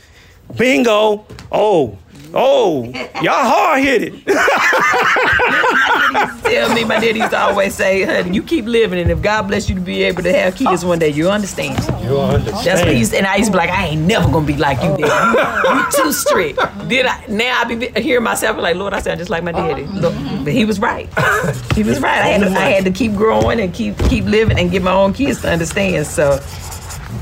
bingo. 0.57 1.27
Oh, 1.53 1.99
oh, 2.35 2.85
y'all 3.23 3.33
hard 3.33 3.83
headed. 3.83 4.23
Tell 6.45 6.75
me, 6.75 6.85
my 6.85 7.01
daddy 7.01 7.19
used 7.19 7.31
to 7.31 7.39
always 7.39 7.75
say, 7.75 8.03
honey, 8.03 8.35
you 8.35 8.43
keep 8.43 8.67
living, 8.67 8.99
and 8.99 9.11
if 9.11 9.23
God 9.23 9.43
bless 9.43 9.69
you 9.69 9.75
to 9.75 9.81
be 9.81 10.03
able 10.05 10.23
to 10.23 10.33
have 10.33 10.55
kids 10.55 10.85
one 10.85 10.99
day, 10.99 11.09
you'll 11.09 11.31
understand. 11.31 11.79
You 12.05 12.19
understand. 12.19 12.67
That's 12.67 12.81
what 12.83 12.93
he 12.93 12.99
used 12.99 13.13
to, 13.13 13.19
and 13.19 13.27
I 13.27 13.37
used 13.37 13.49
to 13.49 13.53
be 13.53 13.59
like, 13.59 13.71
I 13.71 13.87
ain't 13.87 14.03
never 14.03 14.31
gonna 14.31 14.47
be 14.47 14.57
like 14.57 14.79
you, 14.83 14.97
daddy. 14.97 15.69
You, 15.69 15.75
you 15.75 15.87
too 15.93 16.13
strict. 16.13 16.59
Then 16.89 17.07
I, 17.07 17.25
now 17.29 17.61
I 17.61 17.65
be 17.65 17.89
hearing 18.01 18.25
myself 18.25 18.59
like, 18.59 18.77
Lord, 18.77 18.95
I 18.95 19.01
sound 19.01 19.19
just 19.19 19.31
like 19.31 19.43
my 19.43 19.53
daddy. 19.53 19.85
Look, 19.87 20.15
but 20.45 20.53
he 20.53 20.65
was 20.65 20.79
right. 20.79 21.09
He 21.75 21.83
was 21.83 22.01
right. 22.01 22.23
I 22.23 22.27
had 22.27 22.41
to, 22.43 22.49
I 22.49 22.69
had 22.71 22.85
to 22.85 22.91
keep 22.91 23.15
growing 23.15 23.61
and 23.61 23.73
keep 23.73 23.99
keep 24.09 24.25
living 24.25 24.59
and 24.59 24.71
get 24.71 24.83
my 24.83 24.93
own 24.93 25.13
kids 25.13 25.41
to 25.43 25.51
understand. 25.51 26.07
So 26.07 26.39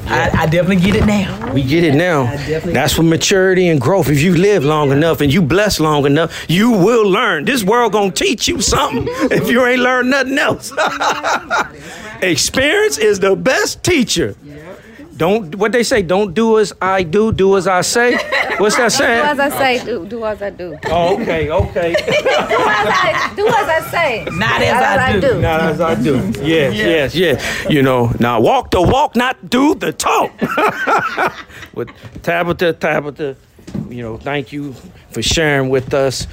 I, 0.07 0.31
I 0.43 0.47
definitely 0.47 0.77
get 0.77 0.95
it 0.97 1.07
now. 1.07 1.53
We 1.53 1.63
get 1.63 1.85
it 1.85 1.95
now. 1.95 2.25
That's 2.73 2.93
for 2.93 3.03
maturity 3.03 3.69
and 3.69 3.81
growth. 3.81 4.09
If 4.09 4.21
you 4.21 4.35
live 4.37 4.65
long 4.65 4.91
enough 4.93 5.21
and 5.21 5.33
you 5.33 5.43
bless 5.43 5.81
long 5.81 6.07
enough, 6.07 6.45
you 6.49 6.71
will 6.71 7.09
learn. 7.09 7.45
This 7.45 7.63
world 7.65 7.93
gonna 7.93 8.11
teach 8.11 8.49
you 8.49 8.61
something 8.61 9.07
if 9.31 9.49
you 9.49 9.65
ain't 9.65 9.81
learned 9.81 10.11
nothing 10.11 10.39
else. 10.39 10.73
Experience 12.23 12.99
is 12.99 13.21
the 13.21 13.35
best 13.35 13.83
teacher. 13.83 14.37
Don't 15.23 15.55
what 15.55 15.71
they 15.71 15.85
say. 15.85 16.03
Don't 16.03 16.35
do 16.35 16.59
as 16.59 16.73
I 16.83 17.05
do. 17.05 17.31
Do 17.31 17.57
as 17.57 17.69
I 17.69 17.83
say. 17.83 18.19
What's 18.59 18.77
that 18.77 18.91
saying? 18.91 19.23
Do 19.23 19.29
as 19.31 19.39
I 19.39 19.51
say, 19.51 19.85
do, 19.85 20.05
do 20.05 20.25
as 20.25 20.43
I 20.43 20.51
do. 20.51 20.77
Oh, 20.87 21.15
okay, 21.15 21.49
okay. 21.49 21.93
Do 22.03 22.59
as 22.75 22.89
I, 23.05 23.33
do 23.37 23.47
as 23.47 23.69
I 23.69 23.81
say. 23.91 24.25
Not 24.33 24.61
as 24.61 24.99
I 24.99 25.21
do. 25.21 25.41
Not 25.41 25.61
as 25.61 25.81
I 25.81 25.95
do. 25.95 26.17
Yes, 26.43 26.75
yes, 26.75 27.15
yes. 27.15 27.71
You 27.71 27.83
know, 27.83 28.11
now 28.19 28.41
walk 28.41 28.73
the 28.73 28.83
walk, 28.83 29.15
not 29.15 29.49
do 29.49 29.77
the 29.77 29.93
talk. 29.93 30.33
With 31.75 31.91
Tabitha, 32.23 32.73
Tabitha, 32.73 33.37
you 33.89 34.03
know, 34.03 34.17
thank 34.17 34.53
you 34.53 34.75
for 35.11 35.23
sharing 35.23 35.69
with 35.69 35.93
us. 35.95 36.27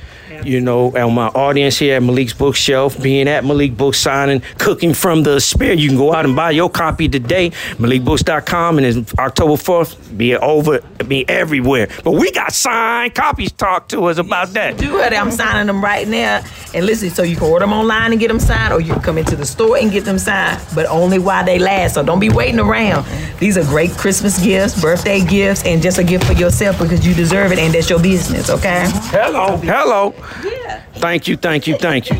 You 0.43 0.61
know, 0.61 0.95
and 0.95 1.13
my 1.15 1.27
audience 1.27 1.77
here 1.77 1.97
at 1.97 2.03
Malik's 2.03 2.33
Bookshelf, 2.33 3.01
being 3.01 3.27
at 3.27 3.43
Malik 3.43 3.75
Book 3.75 3.95
Signing, 3.95 4.41
cooking 4.57 4.93
from 4.93 5.23
the 5.23 5.41
spirit. 5.41 5.79
You 5.79 5.89
can 5.89 5.97
go 5.97 6.13
out 6.13 6.23
and 6.23 6.35
buy 6.35 6.51
your 6.51 6.69
copy 6.69 7.09
today, 7.09 7.49
MalikBooks.com, 7.49 8.77
and 8.77 8.85
it's 8.85 9.17
October 9.17 9.53
4th. 9.53 10.17
Be 10.17 10.35
over, 10.37 10.81
be 11.07 11.27
everywhere. 11.27 11.89
But 12.03 12.11
we 12.11 12.31
got 12.31 12.53
signed 12.53 13.15
copies. 13.15 13.51
Talk 13.51 13.89
to 13.89 14.05
us 14.05 14.17
about 14.17 14.49
that. 14.49 14.77
Do 14.77 14.99
it. 14.99 15.13
I'm 15.13 15.31
signing 15.31 15.67
them 15.67 15.83
right 15.83 16.07
now. 16.07 16.43
And 16.73 16.85
listen, 16.85 17.09
so 17.09 17.23
you 17.23 17.35
can 17.35 17.45
order 17.45 17.65
them 17.65 17.73
online 17.73 18.11
and 18.11 18.19
get 18.19 18.27
them 18.27 18.39
signed, 18.39 18.71
or 18.71 18.79
you 18.79 18.93
can 18.93 19.01
come 19.01 19.17
into 19.17 19.35
the 19.35 19.45
store 19.45 19.77
and 19.77 19.91
get 19.91 20.05
them 20.05 20.19
signed, 20.19 20.61
but 20.75 20.85
only 20.85 21.19
while 21.19 21.43
they 21.43 21.57
last. 21.59 21.95
So 21.95 22.03
don't 22.03 22.19
be 22.19 22.29
waiting 22.29 22.59
around. 22.59 23.05
These 23.39 23.57
are 23.57 23.63
great 23.63 23.91
Christmas 23.91 24.41
gifts, 24.41 24.79
birthday 24.79 25.25
gifts, 25.25 25.65
and 25.65 25.81
just 25.81 25.97
a 25.97 26.03
gift 26.03 26.25
for 26.25 26.33
yourself 26.33 26.77
because 26.77 27.05
you 27.05 27.15
deserve 27.19 27.51
it 27.51 27.59
and 27.59 27.73
that's 27.73 27.89
your 27.89 28.01
business, 28.01 28.49
okay? 28.49 28.85
Hello, 29.11 29.57
hello. 29.57 30.13
Yeah. 30.41 30.81
Thank 30.93 31.27
you, 31.27 31.35
thank 31.35 31.67
you, 31.67 31.75
thank 31.75 32.09
you. 32.09 32.17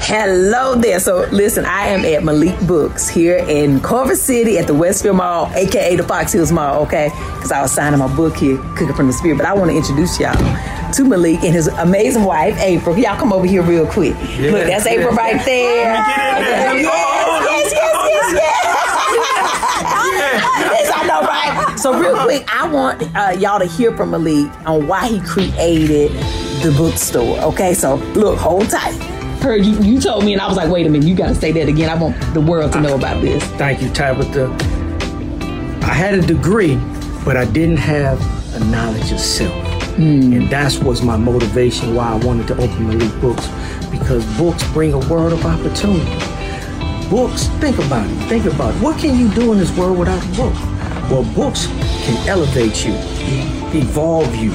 Hello 0.00 0.76
there. 0.76 1.00
So 1.00 1.28
listen, 1.32 1.64
I 1.66 1.88
am 1.88 2.04
at 2.04 2.22
Malik 2.22 2.58
Books 2.66 3.08
here 3.08 3.38
in 3.48 3.80
Culver 3.80 4.14
City 4.14 4.56
at 4.56 4.66
the 4.68 4.72
Westfield 4.72 5.16
Mall, 5.16 5.50
aka 5.54 5.96
the 5.96 6.02
Fox 6.04 6.32
Hills 6.32 6.52
Mall, 6.52 6.80
okay? 6.84 7.10
Because 7.34 7.50
I 7.52 7.60
was 7.60 7.72
signing 7.72 7.98
my 7.98 8.14
book 8.16 8.36
here, 8.36 8.56
Cooking 8.76 8.94
from 8.94 9.08
the 9.08 9.12
Spirit. 9.12 9.36
But 9.36 9.46
I 9.46 9.52
want 9.52 9.70
to 9.70 9.76
introduce 9.76 10.18
y'all 10.18 10.32
to 10.92 11.04
Malik 11.04 11.42
and 11.42 11.52
his 11.52 11.66
amazing 11.66 12.24
wife, 12.24 12.56
April. 12.60 12.96
Y'all 12.96 13.18
come 13.18 13.32
over 13.32 13.46
here 13.46 13.62
real 13.62 13.86
quick. 13.86 14.14
Look, 14.38 14.66
that's 14.66 14.86
April 14.86 15.12
right 15.14 15.44
there. 15.44 15.92
Yes, 15.92 16.86
oh, 16.88 17.40
yes, 17.50 17.72
yes, 17.72 17.77
I? 21.48 21.76
So 21.78 21.98
real 21.98 22.16
quick, 22.16 22.44
I 22.52 22.68
want 22.68 23.02
uh, 23.16 23.36
y'all 23.38 23.60
to 23.60 23.66
hear 23.66 23.96
from 23.96 24.10
Malik 24.10 24.50
on 24.66 24.86
why 24.86 25.08
he 25.08 25.20
created 25.20 26.10
the 26.62 26.74
bookstore. 26.76 27.38
Okay, 27.40 27.72
so 27.74 27.96
look, 28.14 28.38
hold 28.38 28.68
tight. 28.68 28.96
Heard 29.40 29.64
you, 29.64 29.78
you 29.80 30.00
told 30.00 30.24
me, 30.24 30.32
and 30.32 30.42
I 30.42 30.48
was 30.48 30.56
like, 30.56 30.68
wait 30.70 30.86
a 30.86 30.90
minute, 30.90 31.06
you 31.06 31.14
got 31.14 31.28
to 31.28 31.34
say 31.34 31.52
that 31.52 31.68
again. 31.68 31.88
I 31.88 31.94
want 31.94 32.18
the 32.34 32.40
world 32.40 32.72
to 32.72 32.80
know 32.80 32.96
about 32.96 33.22
this. 33.22 33.44
Thank 33.52 33.80
you, 33.80 33.88
Tabitha. 33.90 34.46
I 35.82 35.92
had 35.94 36.14
a 36.14 36.22
degree, 36.22 36.74
but 37.24 37.36
I 37.36 37.44
didn't 37.44 37.76
have 37.76 38.20
a 38.54 38.64
knowledge 38.64 39.12
of 39.12 39.20
self. 39.20 39.52
And 39.98 40.48
that's 40.48 40.78
was 40.78 41.02
my 41.02 41.16
motivation 41.16 41.94
why 41.94 42.12
I 42.12 42.16
wanted 42.16 42.46
to 42.48 42.54
open 42.54 42.88
Malik 42.88 43.20
Books, 43.20 43.46
because 43.90 44.24
books 44.36 44.62
bring 44.72 44.92
a 44.92 44.98
world 45.08 45.32
of 45.32 45.44
opportunity. 45.44 46.04
Books, 47.08 47.46
think 47.58 47.78
about 47.78 48.08
it. 48.08 48.14
Think 48.28 48.44
about 48.44 48.74
it. 48.74 48.82
What 48.82 48.98
can 48.98 49.18
you 49.18 49.28
do 49.34 49.52
in 49.52 49.58
this 49.58 49.76
world 49.76 49.98
without 49.98 50.22
a 50.22 50.36
book? 50.36 50.54
Well, 51.10 51.24
books 51.34 51.66
can 52.04 52.28
elevate 52.28 52.84
you, 52.84 52.92
evolve 53.72 54.34
you, 54.34 54.50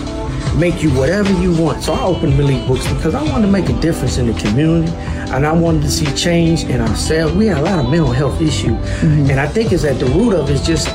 make 0.56 0.84
you 0.84 0.92
whatever 0.92 1.32
you 1.42 1.56
want. 1.60 1.84
So 1.84 1.94
I 1.94 2.04
opened 2.04 2.38
Malik 2.38 2.68
Books 2.68 2.88
because 2.94 3.16
I 3.16 3.24
wanted 3.24 3.48
to 3.48 3.52
make 3.52 3.70
a 3.70 3.80
difference 3.82 4.20
in 4.20 4.28
the 4.28 4.40
community 4.40 4.92
and 5.34 5.48
I 5.48 5.52
wanted 5.52 5.82
to 5.82 5.90
see 5.90 6.06
change 6.16 6.66
in 6.66 6.80
ourselves. 6.80 7.34
We 7.34 7.48
had 7.48 7.58
a 7.58 7.62
lot 7.62 7.80
of 7.80 7.90
mental 7.90 8.12
health 8.12 8.40
issues. 8.40 8.78
Mm-hmm. 8.78 9.32
And 9.32 9.40
I 9.40 9.48
think 9.48 9.72
it's 9.72 9.84
at 9.84 10.00
the 10.00 10.06
root 10.06 10.36
of 10.36 10.48
it 10.48 10.54
is 10.54 10.66
just 10.66 10.88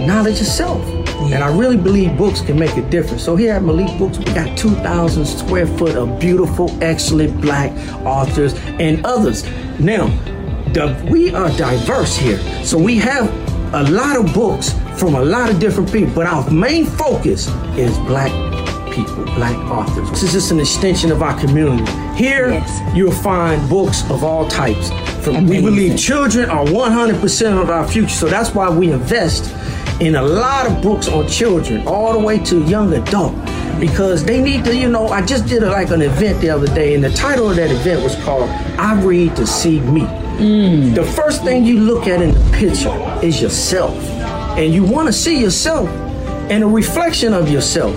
knowledge 0.00 0.40
itself. 0.40 0.84
self. 0.84 1.04
And 1.32 1.44
I 1.44 1.56
really 1.56 1.76
believe 1.76 2.16
books 2.18 2.40
can 2.40 2.58
make 2.58 2.76
a 2.76 2.82
difference. 2.90 3.22
So 3.22 3.36
here 3.36 3.54
at 3.54 3.62
Malik 3.62 3.96
Books, 3.98 4.18
we 4.18 4.24
got 4.24 4.58
2,000 4.58 5.24
square 5.24 5.66
foot 5.66 5.94
of 5.94 6.18
beautiful, 6.18 6.76
excellent 6.82 7.40
black 7.40 7.70
authors 8.04 8.54
and 8.80 9.06
others. 9.06 9.44
Now, 9.78 10.08
the, 10.72 11.08
we 11.08 11.32
are 11.32 11.50
diverse 11.50 12.16
here. 12.16 12.38
So 12.64 12.76
we 12.76 12.96
have 12.96 13.30
a 13.74 13.84
lot 13.90 14.16
of 14.16 14.34
books 14.34 14.74
from 14.98 15.14
a 15.14 15.22
lot 15.22 15.50
of 15.50 15.58
different 15.58 15.92
people, 15.92 16.12
but 16.14 16.26
our 16.26 16.48
main 16.50 16.86
focus 16.86 17.48
is 17.76 17.96
black 18.06 18.30
people, 18.92 19.24
black 19.34 19.56
authors. 19.70 20.08
This 20.10 20.22
is 20.22 20.32
just 20.32 20.50
an 20.52 20.60
extension 20.60 21.10
of 21.10 21.22
our 21.22 21.38
community. 21.38 21.84
Here, 22.14 22.50
Yes. 22.50 22.96
you'll 22.96 23.10
find 23.10 23.68
books 23.68 24.08
of 24.10 24.22
all 24.22 24.46
types. 24.48 24.90
From, 25.24 25.46
we 25.48 25.60
believe 25.60 25.98
children 25.98 26.48
are 26.48 26.64
100% 26.66 27.60
of 27.60 27.70
our 27.70 27.86
future, 27.88 28.08
so 28.10 28.26
that's 28.28 28.54
why 28.54 28.68
we 28.70 28.90
invest 28.92 29.52
in 30.00 30.14
a 30.16 30.22
lot 30.22 30.66
of 30.66 30.80
books 30.82 31.08
on 31.08 31.26
children, 31.28 31.86
all 31.86 32.12
the 32.12 32.18
way 32.18 32.38
to 32.38 32.62
young 32.64 32.92
adult, 32.94 33.34
because 33.80 34.24
they 34.24 34.40
need 34.40 34.64
to, 34.64 34.76
you 34.76 34.88
know. 34.88 35.08
I 35.08 35.22
just 35.22 35.46
did 35.46 35.62
a, 35.64 35.70
like 35.70 35.90
an 35.90 36.02
event 36.02 36.40
the 36.40 36.50
other 36.50 36.66
day, 36.68 36.94
and 36.94 37.02
the 37.02 37.10
title 37.10 37.50
of 37.50 37.56
that 37.56 37.70
event 37.70 38.02
was 38.02 38.14
called 38.24 38.48
"I 38.78 39.00
Read 39.02 39.34
to 39.36 39.46
See 39.46 39.80
Me." 39.80 40.02
Mm. 40.02 40.94
The 40.94 41.04
first 41.04 41.42
thing 41.44 41.64
you 41.64 41.78
look 41.80 42.06
at 42.08 42.20
in 42.20 42.32
the 42.34 42.40
picture 42.58 42.92
is 43.22 43.40
yourself, 43.40 43.94
and 44.56 44.72
you 44.72 44.84
want 44.84 45.06
to 45.08 45.12
see 45.12 45.40
yourself 45.40 45.88
and 46.50 46.62
a 46.62 46.66
reflection 46.66 47.32
of 47.32 47.48
yourself, 47.50 47.96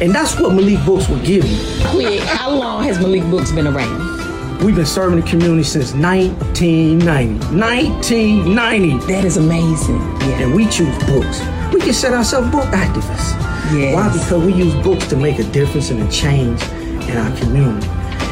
and 0.00 0.14
that's 0.14 0.38
what 0.38 0.52
Malik 0.54 0.84
Books 0.86 1.08
will 1.08 1.22
give 1.24 1.44
you. 1.44 1.86
Quick, 1.88 2.20
how 2.20 2.50
long 2.50 2.84
has 2.84 2.98
Malik 2.98 3.22
Books 3.30 3.50
been 3.52 3.66
around? 3.66 4.62
We've 4.64 4.74
been 4.74 4.86
serving 4.86 5.20
the 5.20 5.26
community 5.26 5.62
since 5.62 5.92
1990. 5.94 7.38
1990. 7.56 9.06
That 9.12 9.24
is 9.24 9.36
amazing. 9.36 9.98
Yeah. 9.98 10.42
And 10.42 10.54
we 10.54 10.66
choose 10.66 10.96
books. 11.04 11.40
We 11.72 11.80
consider 11.80 12.16
ourselves 12.16 12.50
book 12.50 12.64
activists. 12.64 13.36
Yes. 13.72 13.94
Why? 13.94 14.12
Because 14.12 14.44
we 14.44 14.52
use 14.54 14.74
books 14.82 15.06
to 15.08 15.16
make 15.16 15.38
a 15.38 15.44
difference 15.44 15.90
and 15.90 16.02
a 16.02 16.10
change 16.10 16.60
in 17.08 17.16
our 17.16 17.36
community 17.38 17.86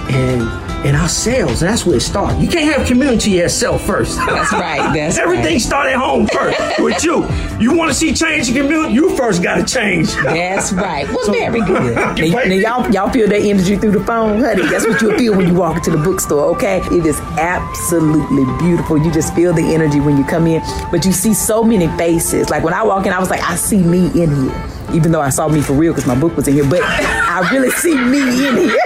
and 0.09 0.65
in 0.86 0.94
ourselves. 0.94 1.62
And 1.62 1.70
that's 1.70 1.84
where 1.84 1.96
it 1.96 2.00
starts. 2.00 2.38
You 2.40 2.48
can't 2.48 2.72
have 2.74 2.86
community 2.86 3.32
yourself 3.32 3.84
first. 3.84 4.16
That's 4.16 4.52
right. 4.52 4.92
That's 4.94 5.18
Everything 5.18 5.54
right. 5.54 5.60
start 5.60 5.86
at 5.88 5.96
home 5.96 6.26
first 6.28 6.58
with 6.78 7.04
you. 7.04 7.26
You 7.60 7.74
want 7.74 7.90
to 7.90 7.94
see 7.94 8.14
change 8.14 8.48
in 8.48 8.54
community? 8.54 8.94
You 8.94 9.14
first 9.16 9.42
got 9.42 9.56
to 9.56 9.64
change. 9.64 10.14
That's 10.14 10.72
right. 10.72 11.06
Well, 11.08 11.32
very 11.32 11.60
good. 11.60 11.94
Now, 11.96 12.14
You 12.16 12.30
now 12.62 12.78
y'all, 12.80 12.92
y'all 12.92 13.10
feel 13.10 13.28
that 13.28 13.40
energy 13.40 13.76
through 13.76 13.92
the 13.92 14.04
phone, 14.04 14.40
honey. 14.40 14.62
That's 14.68 14.86
what 14.86 15.00
you'll 15.02 15.18
feel 15.18 15.36
when 15.36 15.48
you 15.48 15.54
walk 15.54 15.76
into 15.76 15.90
the 15.90 15.98
bookstore, 15.98 16.54
okay? 16.56 16.80
It 16.92 17.04
is 17.06 17.18
absolutely 17.38 18.44
beautiful. 18.58 18.98
You 18.98 19.10
just 19.12 19.34
feel 19.34 19.52
the 19.52 19.74
energy 19.74 20.00
when 20.00 20.16
you 20.16 20.24
come 20.24 20.46
in. 20.46 20.62
But 20.90 21.04
you 21.04 21.12
see 21.12 21.34
so 21.34 21.62
many 21.62 21.88
faces. 21.98 22.48
Like 22.50 22.62
when 22.62 22.74
I 22.74 22.82
walk 22.82 23.06
in, 23.06 23.12
I 23.12 23.18
was 23.18 23.30
like, 23.30 23.42
I 23.42 23.56
see 23.56 23.82
me 23.82 24.06
in 24.22 24.34
here. 24.50 24.62
Even 24.92 25.12
though 25.12 25.20
I 25.20 25.30
saw 25.30 25.48
me 25.48 25.60
for 25.60 25.72
real 25.72 25.92
because 25.92 26.06
my 26.06 26.18
book 26.18 26.36
was 26.36 26.48
in 26.48 26.54
here, 26.54 26.68
but 26.68 26.80
I 26.82 27.48
really 27.52 27.70
see 27.70 27.94
me 27.94 28.48
in 28.48 28.56
here. 28.56 28.76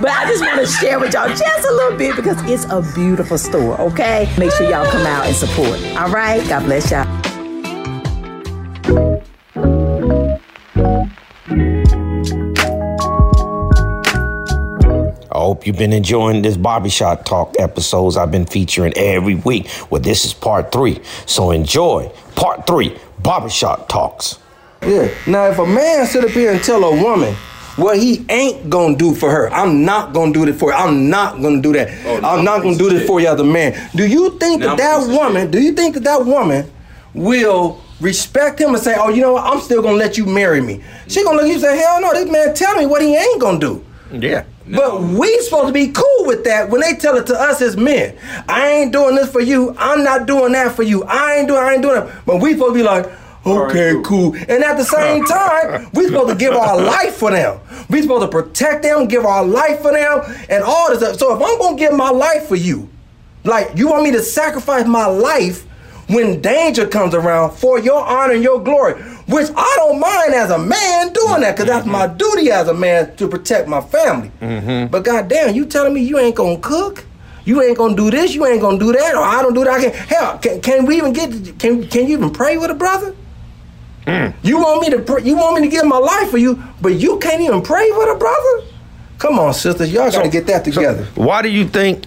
but 0.00 0.10
I 0.10 0.26
just 0.28 0.42
want 0.42 0.60
to 0.60 0.66
share 0.66 0.98
with 0.98 1.12
y'all 1.14 1.28
just 1.28 1.66
a 1.66 1.72
little 1.72 1.96
bit 1.96 2.16
because 2.16 2.40
it's 2.50 2.64
a 2.70 2.82
beautiful 2.94 3.38
store, 3.38 3.80
okay? 3.80 4.32
Make 4.38 4.52
sure 4.52 4.68
y'all 4.68 4.90
come 4.90 5.06
out 5.06 5.26
and 5.26 5.36
support. 5.36 5.80
All 5.96 6.10
right? 6.10 6.46
God 6.48 6.64
bless 6.64 6.90
y'all. 6.90 7.06
I 15.30 15.38
hope 15.38 15.66
you've 15.66 15.78
been 15.78 15.92
enjoying 15.92 16.42
this 16.42 16.56
barbershop 16.56 17.24
talk 17.24 17.54
episodes 17.58 18.16
I've 18.16 18.30
been 18.30 18.46
featuring 18.46 18.92
every 18.96 19.34
week. 19.36 19.68
Well, 19.90 20.00
this 20.00 20.24
is 20.24 20.34
part 20.34 20.70
three. 20.70 21.00
So 21.26 21.50
enjoy 21.50 22.12
part 22.36 22.66
three 22.66 22.96
barbershop 23.22 23.88
talks. 23.88 24.38
Yeah. 24.86 25.08
Now, 25.26 25.46
if 25.46 25.58
a 25.58 25.66
man 25.66 26.06
sit 26.06 26.24
up 26.24 26.30
here 26.30 26.52
and 26.52 26.62
tell 26.62 26.82
a 26.84 27.02
woman 27.02 27.34
what 27.76 27.98
he 27.98 28.24
ain't 28.28 28.68
gonna 28.68 28.96
do 28.96 29.14
for 29.14 29.30
her, 29.30 29.52
I'm 29.52 29.84
not 29.84 30.12
gonna 30.12 30.32
do 30.32 30.44
it 30.46 30.54
for 30.54 30.72
her. 30.72 30.76
I'm 30.78 31.08
not 31.08 31.40
gonna 31.40 31.62
do 31.62 31.72
that. 31.72 31.88
I'm 32.24 32.44
not 32.44 32.62
gonna 32.62 32.76
do 32.76 32.90
this 32.90 33.06
for 33.06 33.20
you 33.20 33.28
as 33.28 33.40
a 33.40 33.44
man. 33.44 33.90
Do 33.94 34.06
you 34.06 34.38
think 34.38 34.60
Now 34.60 34.74
that 34.76 35.00
I'm 35.00 35.08
that 35.08 35.16
woman? 35.18 35.50
Do 35.50 35.60
you 35.60 35.72
think 35.72 35.94
that 35.94 36.04
that 36.04 36.26
woman 36.26 36.70
will 37.14 37.80
respect 38.00 38.60
him 38.60 38.74
and 38.74 38.82
say, 38.82 38.94
"Oh, 38.98 39.08
you 39.08 39.20
know 39.20 39.34
what? 39.34 39.44
I'm 39.44 39.60
still 39.60 39.82
gonna 39.82 39.96
let 39.96 40.18
you 40.18 40.26
marry 40.26 40.60
me"? 40.60 40.82
She 41.08 41.22
gonna 41.24 41.36
look 41.36 41.44
at 41.46 41.48
you 41.48 41.54
and 41.54 41.62
say, 41.62 41.76
"Hell 41.78 42.00
no! 42.00 42.12
This 42.12 42.30
man 42.30 42.54
tell 42.54 42.76
me 42.76 42.86
what 42.86 43.00
he 43.02 43.14
ain't 43.16 43.40
gonna 43.40 43.58
do." 43.58 43.84
Yeah. 44.12 44.44
But 44.68 45.02
we 45.02 45.38
supposed 45.40 45.68
to 45.68 45.72
be 45.72 45.88
cool 45.88 46.26
with 46.26 46.44
that 46.44 46.70
when 46.70 46.80
they 46.80 46.94
tell 46.94 47.16
it 47.16 47.26
to 47.26 47.34
us 47.40 47.60
as 47.62 47.76
men. 47.76 48.14
I 48.48 48.68
ain't 48.68 48.92
doing 48.92 49.16
this 49.16 49.30
for 49.30 49.40
you. 49.40 49.74
I'm 49.78 50.04
not 50.04 50.26
doing 50.26 50.52
that 50.52 50.72
for 50.76 50.82
you. 50.82 51.04
I 51.04 51.36
ain't 51.36 51.48
doing. 51.48 51.60
I 51.62 51.72
ain't 51.72 51.82
doing 51.82 52.02
it. 52.02 52.08
But 52.26 52.40
we 52.40 52.52
supposed 52.52 52.74
to 52.74 52.78
be 52.78 52.82
like, 52.82 53.10
okay, 53.46 53.94
right, 53.94 54.04
cool. 54.04 54.34
And 54.34 54.64
at 54.64 54.76
the 54.76 54.84
same 54.84 55.24
time, 55.26 55.90
we 55.94 56.06
supposed 56.06 56.30
to 56.30 56.36
give 56.36 56.54
our 56.54 56.80
life 56.80 57.14
for 57.14 57.30
them. 57.30 57.60
We 57.90 58.02
supposed 58.02 58.22
to 58.22 58.28
protect 58.28 58.82
them, 58.82 59.06
give 59.06 59.24
our 59.24 59.44
life 59.44 59.80
for 59.80 59.92
them, 59.92 60.22
and 60.48 60.62
all 60.62 60.88
this. 60.88 60.98
stuff. 60.98 61.18
So 61.18 61.36
if 61.36 61.42
I'm 61.42 61.58
gonna 61.58 61.76
give 61.76 61.92
my 61.92 62.10
life 62.10 62.46
for 62.46 62.56
you, 62.56 62.88
like 63.44 63.76
you 63.76 63.88
want 63.88 64.04
me 64.04 64.12
to 64.12 64.22
sacrifice 64.22 64.86
my 64.86 65.06
life 65.06 65.66
when 66.08 66.40
danger 66.40 66.86
comes 66.86 67.14
around 67.14 67.52
for 67.52 67.78
your 67.78 68.04
honor 68.04 68.34
and 68.34 68.42
your 68.42 68.62
glory, 68.62 68.94
which 69.26 69.48
I 69.56 69.74
don't 69.78 69.98
mind 69.98 70.34
as 70.34 70.50
a 70.50 70.58
man 70.58 71.12
doing 71.12 71.40
that, 71.40 71.56
because 71.56 71.66
that's 71.66 71.86
my 71.86 72.06
duty 72.06 72.50
as 72.50 72.68
a 72.68 72.74
man 72.74 73.16
to 73.16 73.28
protect 73.28 73.68
my 73.68 73.80
family. 73.80 74.30
Mm-hmm. 74.40 74.90
But 74.90 75.04
goddamn, 75.04 75.54
you 75.54 75.64
telling 75.64 75.94
me 75.94 76.02
you 76.02 76.18
ain't 76.18 76.34
gonna 76.34 76.58
cook? 76.58 77.04
You 77.44 77.62
ain't 77.62 77.76
gonna 77.76 77.96
do 77.96 78.10
this, 78.10 78.34
you 78.34 78.46
ain't 78.46 78.60
gonna 78.60 78.78
do 78.78 78.92
that, 78.92 79.14
or 79.14 79.22
I 79.22 79.42
don't 79.42 79.54
do 79.54 79.64
that. 79.64 79.74
I 79.74 79.80
can 79.82 79.92
hell, 79.92 80.38
can, 80.38 80.60
can 80.60 80.86
we 80.86 80.96
even 80.96 81.12
get 81.12 81.58
can 81.58 81.86
can 81.88 82.06
you 82.06 82.16
even 82.16 82.30
pray 82.30 82.56
with 82.56 82.70
a 82.70 82.74
brother? 82.74 83.16
You 84.06 84.58
want 84.58 84.82
me 84.82 84.90
to 84.90 84.98
pray, 84.98 85.22
you 85.22 85.36
want 85.36 85.60
me 85.60 85.68
to 85.68 85.74
give 85.74 85.84
my 85.86 85.98
life 85.98 86.30
for 86.30 86.38
you, 86.38 86.62
but 86.80 86.94
you 86.94 87.18
can't 87.18 87.40
even 87.40 87.62
pray 87.62 87.88
with 87.92 88.08
a 88.08 88.18
brother? 88.18 88.66
Come 89.18 89.38
on, 89.38 89.54
sisters, 89.54 89.92
y'all 89.92 90.10
gotta 90.10 90.28
get 90.28 90.46
that 90.46 90.64
together. 90.64 91.04
Why 91.14 91.42
do 91.42 91.48
you 91.48 91.66
think 91.68 92.06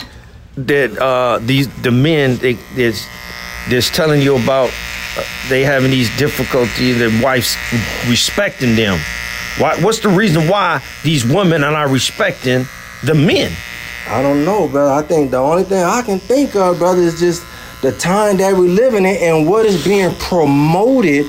that 0.57 0.97
uh, 0.97 1.39
these 1.39 1.69
the 1.81 1.91
men 1.91 2.35
they, 2.37 2.53
that's, 2.75 3.07
that's 3.69 3.89
telling 3.89 4.21
you 4.21 4.35
about 4.35 4.69
uh, 5.17 5.23
they 5.47 5.63
having 5.63 5.91
these 5.91 6.15
difficulties, 6.17 6.99
their 6.99 7.23
wives 7.23 7.55
respecting 8.07 8.75
them? 8.75 8.99
Why, 9.57 9.81
what's 9.81 9.99
the 9.99 10.09
reason 10.09 10.49
why 10.49 10.83
these 11.03 11.23
women 11.25 11.63
are 11.63 11.71
not 11.71 11.89
respecting 11.89 12.65
the 13.05 13.15
men? 13.15 13.53
I 14.09 14.21
don't 14.21 14.43
know, 14.43 14.67
brother. 14.67 14.91
I 14.91 15.01
think 15.01 15.31
the 15.31 15.37
only 15.37 15.63
thing 15.63 15.81
I 15.83 16.01
can 16.01 16.19
think 16.19 16.55
of, 16.57 16.77
brother, 16.79 17.01
is 17.01 17.17
just 17.19 17.45
the 17.81 17.93
time 17.93 18.37
that 18.37 18.53
we're 18.53 18.67
living 18.67 19.05
in 19.05 19.15
and 19.15 19.47
what 19.47 19.65
is 19.65 19.83
being 19.85 20.13
promoted 20.15 21.25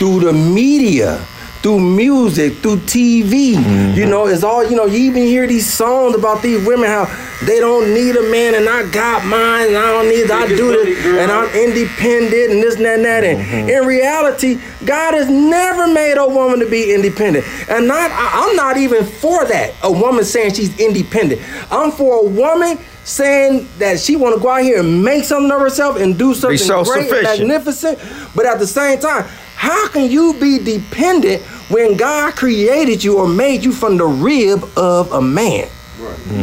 through 0.00 0.20
the 0.20 0.32
media. 0.32 1.24
Through 1.62 1.80
music, 1.80 2.54
through 2.62 2.78
TV, 2.88 3.94
you 3.94 4.06
know, 4.06 4.26
it's 4.26 4.42
all 4.42 4.64
you 4.64 4.74
know. 4.74 4.86
You 4.86 4.96
even 5.10 5.24
hear 5.24 5.46
these 5.46 5.70
songs 5.70 6.14
about 6.14 6.40
these 6.40 6.66
women 6.66 6.88
how 6.88 7.04
they 7.44 7.60
don't 7.60 7.92
need 7.92 8.16
a 8.16 8.22
man, 8.30 8.54
and 8.54 8.66
I 8.66 8.90
got 8.90 9.26
mine, 9.26 9.68
and 9.68 9.76
I 9.76 9.88
don't 9.92 10.08
need. 10.08 10.30
I 10.30 10.46
do 10.48 10.72
this, 10.72 11.04
and 11.04 11.30
I'm 11.30 11.54
independent, 11.54 12.52
and 12.52 12.62
this 12.62 12.76
and 12.76 12.86
that 12.86 12.94
and 12.94 13.04
that. 13.04 13.24
And 13.24 13.68
in 13.68 13.84
reality, 13.86 14.58
God 14.86 15.12
has 15.12 15.28
never 15.28 15.86
made 15.86 16.16
a 16.16 16.26
woman 16.26 16.60
to 16.60 16.66
be 16.70 16.94
independent, 16.94 17.44
and 17.68 17.86
not. 17.86 18.10
I, 18.10 18.46
I'm 18.48 18.56
not 18.56 18.78
even 18.78 19.04
for 19.04 19.44
that. 19.44 19.74
A 19.82 19.92
woman 19.92 20.24
saying 20.24 20.54
she's 20.54 20.80
independent. 20.80 21.42
I'm 21.70 21.92
for 21.92 22.24
a 22.24 22.26
woman 22.26 22.78
saying 23.04 23.68
that 23.76 24.00
she 24.00 24.16
want 24.16 24.34
to 24.34 24.40
go 24.40 24.48
out 24.48 24.62
here 24.62 24.80
and 24.80 25.04
make 25.04 25.24
something 25.24 25.50
of 25.50 25.60
herself 25.60 25.98
and 26.00 26.18
do 26.18 26.32
something 26.32 26.56
great, 26.86 27.02
and 27.02 27.10
magnificent. 27.40 27.98
But 28.34 28.46
at 28.46 28.58
the 28.58 28.66
same 28.66 28.98
time, 28.98 29.26
how 29.60 29.88
can 29.88 30.10
you 30.10 30.32
be 30.40 30.58
dependent 30.58 31.42
when 31.68 31.94
God 31.94 32.34
created 32.34 33.04
you 33.04 33.18
or 33.18 33.28
made 33.28 33.62
you 33.62 33.72
from 33.72 33.98
the 33.98 34.06
rib 34.06 34.64
of 34.74 35.12
a 35.12 35.20
man? 35.20 35.68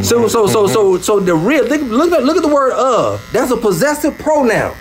So 0.04 0.28
so 0.28 0.46
so 0.46 0.68
so 0.68 1.00
so 1.00 1.20
the 1.20 1.34
rib. 1.34 1.66
Look 1.66 1.82
look 1.82 2.12
at 2.12 2.24
look 2.24 2.38
at 2.38 2.44
the 2.44 2.54
word 2.54 2.74
of. 2.74 3.28
That's 3.34 3.50
a 3.50 3.58
possessive 3.58 4.20
pronoun. 4.20 4.78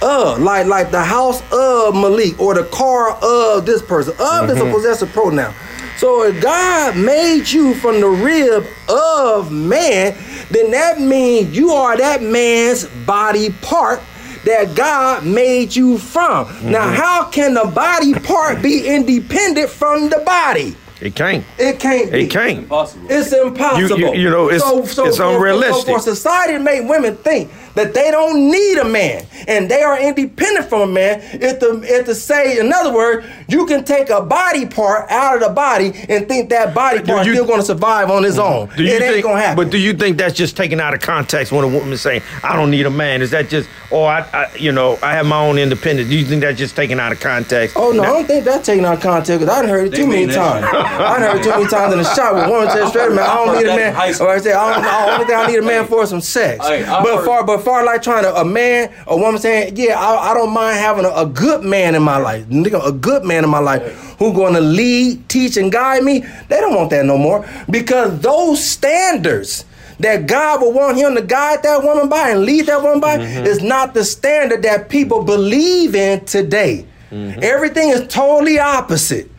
Of 0.00 0.40
like 0.40 0.66
like 0.66 0.90
the 0.90 1.04
house 1.04 1.42
of 1.52 1.94
Malik 1.94 2.40
or 2.40 2.54
the 2.54 2.64
car 2.64 3.10
of 3.22 3.66
this 3.66 3.82
person. 3.82 4.14
Of 4.18 4.48
is 4.48 4.56
a 4.56 4.60
mm-hmm. 4.60 4.72
possessive 4.72 5.12
pronoun. 5.12 5.52
So 5.98 6.22
if 6.22 6.42
God 6.42 6.96
made 6.96 7.46
you 7.46 7.74
from 7.74 8.00
the 8.00 8.08
rib 8.08 8.66
of 8.88 9.52
man, 9.52 10.16
then 10.50 10.70
that 10.70 10.98
means 10.98 11.54
you 11.54 11.72
are 11.72 11.94
that 11.98 12.22
man's 12.22 12.86
body 13.04 13.50
part 13.60 14.00
that 14.46 14.76
God 14.76 15.26
made 15.26 15.74
you 15.74 15.98
from. 15.98 16.46
Now, 16.70 16.86
mm-hmm. 16.86 16.94
how 16.94 17.28
can 17.30 17.54
the 17.54 17.64
body 17.64 18.14
part 18.14 18.62
be 18.62 18.86
independent 18.86 19.68
from 19.68 20.08
the 20.08 20.22
body? 20.24 20.76
It 21.00 21.14
can't. 21.14 21.44
It 21.58 21.78
can't 21.78 22.10
be. 22.10 22.22
It 22.24 22.30
can't. 22.30 22.50
It's 22.50 22.58
Impossible. 22.60 23.06
It's 23.10 23.32
impossible. 23.32 23.98
You- 24.00 24.06
you- 24.14 24.14
you 24.22 24.30
know, 24.30 24.48
it's- 24.50 24.62
it's 24.72 24.94
for- 24.94 25.12
for- 25.12 25.34
unrealistic. 25.36 25.86
So 25.86 25.94
for, 25.94 26.00
society 26.00 26.54
to 26.54 26.58
make 26.58 26.88
women 26.88 27.16
think 27.16 27.50
that 27.74 27.92
they 27.92 28.10
don't 28.10 28.50
need 28.50 28.78
a 28.78 28.84
man 28.84 29.24
and 29.46 29.68
they 29.68 29.82
are 29.82 29.98
independent 30.00 30.70
from 30.70 30.80
a 30.80 30.86
man 30.86 31.20
is 31.34 31.58
to, 31.58 31.82
is 31.82 32.06
to 32.06 32.14
say, 32.14 32.58
in 32.58 32.72
other 32.72 32.90
words, 32.90 33.26
you 33.48 33.66
can 33.66 33.84
take 33.84 34.08
a 34.08 34.22
body 34.22 34.64
part 34.64 35.10
out 35.10 35.34
of 35.34 35.42
the 35.42 35.50
body 35.50 35.92
and 36.08 36.26
think 36.26 36.48
that 36.48 36.72
body 36.74 37.00
part 37.00 37.26
you- 37.26 37.34
still 37.34 37.44
going 37.44 37.60
to 37.60 37.66
survive 37.66 38.10
on 38.10 38.24
its 38.24 38.38
own. 38.38 38.70
Do 38.78 38.82
you 38.82 38.88
it 38.94 39.02
ain't 39.02 39.12
think, 39.12 39.22
going 39.24 39.36
to 39.36 39.42
happen. 39.42 39.56
But 39.62 39.70
do 39.70 39.76
you 39.76 39.92
think 39.92 40.16
that's 40.16 40.32
just 40.32 40.56
taken 40.56 40.80
out 40.80 40.94
of 40.94 41.00
context 41.00 41.52
when 41.52 41.62
a 41.64 41.68
woman 41.68 41.98
saying, 41.98 42.22
"I 42.42 42.56
don't 42.56 42.70
need 42.70 42.86
a 42.86 42.90
man"? 42.90 43.20
Is 43.20 43.30
that 43.32 43.50
just, 43.50 43.68
or 43.90 44.08
I, 44.08 44.24
I 44.32 44.46
you 44.58 44.72
know, 44.72 44.98
I 45.02 45.12
have 45.12 45.26
my 45.26 45.40
own 45.40 45.58
independence? 45.58 46.08
Do 46.08 46.16
you 46.16 46.24
think 46.24 46.40
that's 46.40 46.56
just 46.58 46.74
taken 46.74 46.98
out 46.98 47.12
of 47.12 47.20
context? 47.20 47.76
Oh 47.78 47.90
no, 47.92 48.02
I 48.02 48.06
don't 48.06 48.26
think 48.26 48.44
that's 48.46 48.64
taken 48.64 48.86
out 48.86 48.94
of 48.94 49.00
context 49.02 49.40
because 49.40 49.54
I 49.54 49.60
done 49.60 49.68
heard 49.70 49.92
it 49.92 49.94
too 49.96 50.06
many 50.06 50.28
times. 50.32 50.64
I 50.86 51.36
it 51.36 51.42
too 51.42 51.50
many 51.50 51.66
times 51.66 51.92
in 51.92 51.98
the 51.98 52.14
shop 52.14 52.34
with 52.34 52.48
women 52.50 52.70
say 52.70 52.86
straight 52.88 53.12
man, 53.12 53.28
I 53.28 53.34
don't 53.36 53.56
need 53.56 53.66
a 53.66 53.76
man. 53.76 53.94
Or 54.20 54.28
I 54.30 54.38
say 54.38 54.52
I 54.52 54.72
don't 54.74 54.82
the 54.82 55.12
only 55.12 55.26
thing 55.26 55.36
I 55.36 55.46
need 55.46 55.58
a 55.58 55.62
man 55.62 55.86
for 55.86 56.02
is 56.02 56.10
some 56.10 56.20
sex. 56.20 56.66
Hey, 56.66 56.84
but 56.84 57.24
far 57.24 57.44
but 57.44 57.62
far 57.64 57.84
like 57.84 58.02
trying 58.02 58.22
to 58.24 58.34
a 58.34 58.44
man, 58.44 58.92
a 59.06 59.16
woman 59.16 59.40
saying, 59.40 59.76
Yeah, 59.76 59.98
I, 60.00 60.30
I 60.30 60.34
don't 60.34 60.52
mind 60.52 60.78
having 60.78 61.04
a, 61.04 61.10
a 61.10 61.26
good 61.26 61.64
man 61.64 61.94
in 61.94 62.02
my 62.02 62.16
life. 62.18 62.46
Nigga, 62.46 62.86
a 62.86 62.92
good 62.92 63.24
man 63.24 63.44
in 63.44 63.50
my 63.50 63.58
life 63.58 63.82
who 64.18 64.32
gonna 64.32 64.60
lead, 64.60 65.28
teach, 65.28 65.56
and 65.56 65.70
guide 65.70 66.02
me. 66.02 66.20
They 66.48 66.60
don't 66.60 66.74
want 66.74 66.90
that 66.90 67.04
no 67.04 67.18
more. 67.18 67.46
Because 67.68 68.18
those 68.20 68.64
standards 68.64 69.64
that 69.98 70.26
God 70.26 70.60
would 70.62 70.74
want 70.74 70.96
him 70.98 71.14
to 71.14 71.22
guide 71.22 71.62
that 71.62 71.82
woman 71.82 72.08
by 72.08 72.30
and 72.30 72.42
lead 72.44 72.66
that 72.66 72.82
woman 72.82 73.00
by 73.00 73.16
is 73.18 73.62
not 73.62 73.94
the 73.94 74.04
standard 74.04 74.62
that 74.62 74.88
people 74.88 75.22
believe 75.24 75.94
in 75.94 76.24
today. 76.26 76.86
Everything 77.10 77.90
is 77.90 78.06
totally 78.08 78.58
opposite. 78.58 79.30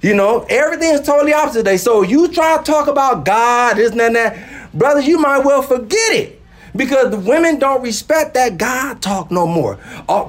You 0.00 0.14
know, 0.14 0.46
everything 0.48 0.92
is 0.92 1.00
totally 1.00 1.32
opposite 1.32 1.58
today. 1.60 1.76
So 1.76 2.02
you 2.02 2.28
try 2.28 2.56
to 2.58 2.62
talk 2.62 2.88
about 2.88 3.24
God, 3.24 3.76
this 3.76 3.90
and 3.90 4.00
that, 4.00 4.06
and 4.06 4.16
that, 4.16 4.72
brother, 4.72 5.00
you 5.00 5.18
might 5.18 5.44
well 5.44 5.62
forget 5.62 6.12
it. 6.12 6.34
Because 6.76 7.10
the 7.10 7.18
women 7.18 7.58
don't 7.58 7.82
respect 7.82 8.34
that 8.34 8.58
God 8.58 9.02
talk 9.02 9.32
no 9.32 9.46
more. 9.46 9.78
Uh, 10.08 10.26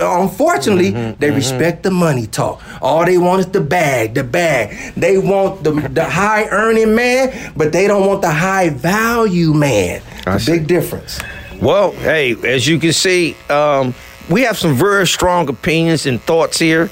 Unfortunately, 0.00 0.90
they 1.20 1.30
respect 1.30 1.84
the 1.84 1.90
money 1.92 2.26
talk. 2.26 2.60
All 2.80 3.04
they 3.04 3.18
want 3.18 3.40
is 3.40 3.46
the 3.46 3.60
bag, 3.60 4.14
the 4.14 4.24
bag. 4.24 4.94
They 4.94 5.18
want 5.18 5.62
the, 5.62 5.70
the 5.70 6.04
high 6.04 6.48
earning 6.48 6.94
man, 6.96 7.52
but 7.56 7.72
they 7.72 7.86
don't 7.86 8.06
want 8.06 8.22
the 8.22 8.32
high 8.32 8.70
value 8.70 9.52
man. 9.52 10.02
I 10.26 10.36
A 10.36 10.40
see. 10.40 10.52
big 10.52 10.66
difference. 10.66 11.20
Well, 11.60 11.92
hey, 11.92 12.34
as 12.52 12.66
you 12.66 12.80
can 12.80 12.92
see, 12.94 13.36
um, 13.48 13.94
we 14.28 14.40
have 14.42 14.58
some 14.58 14.74
very 14.74 15.06
strong 15.06 15.48
opinions 15.48 16.06
and 16.06 16.20
thoughts 16.22 16.58
here 16.58 16.90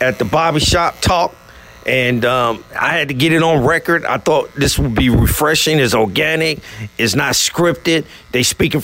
at 0.00 0.18
the 0.18 0.24
Barbershop 0.26 1.00
Talk. 1.00 1.34
And 1.86 2.24
um, 2.24 2.64
I 2.78 2.96
had 2.96 3.08
to 3.08 3.14
get 3.14 3.32
it 3.32 3.42
on 3.42 3.64
record. 3.64 4.04
I 4.04 4.18
thought 4.18 4.52
this 4.54 4.78
would 4.78 4.94
be 4.94 5.10
refreshing. 5.10 5.78
It's 5.78 5.94
organic. 5.94 6.60
It's 6.96 7.14
not 7.14 7.34
scripted. 7.34 8.06
They 8.32 8.42
speaking, 8.42 8.82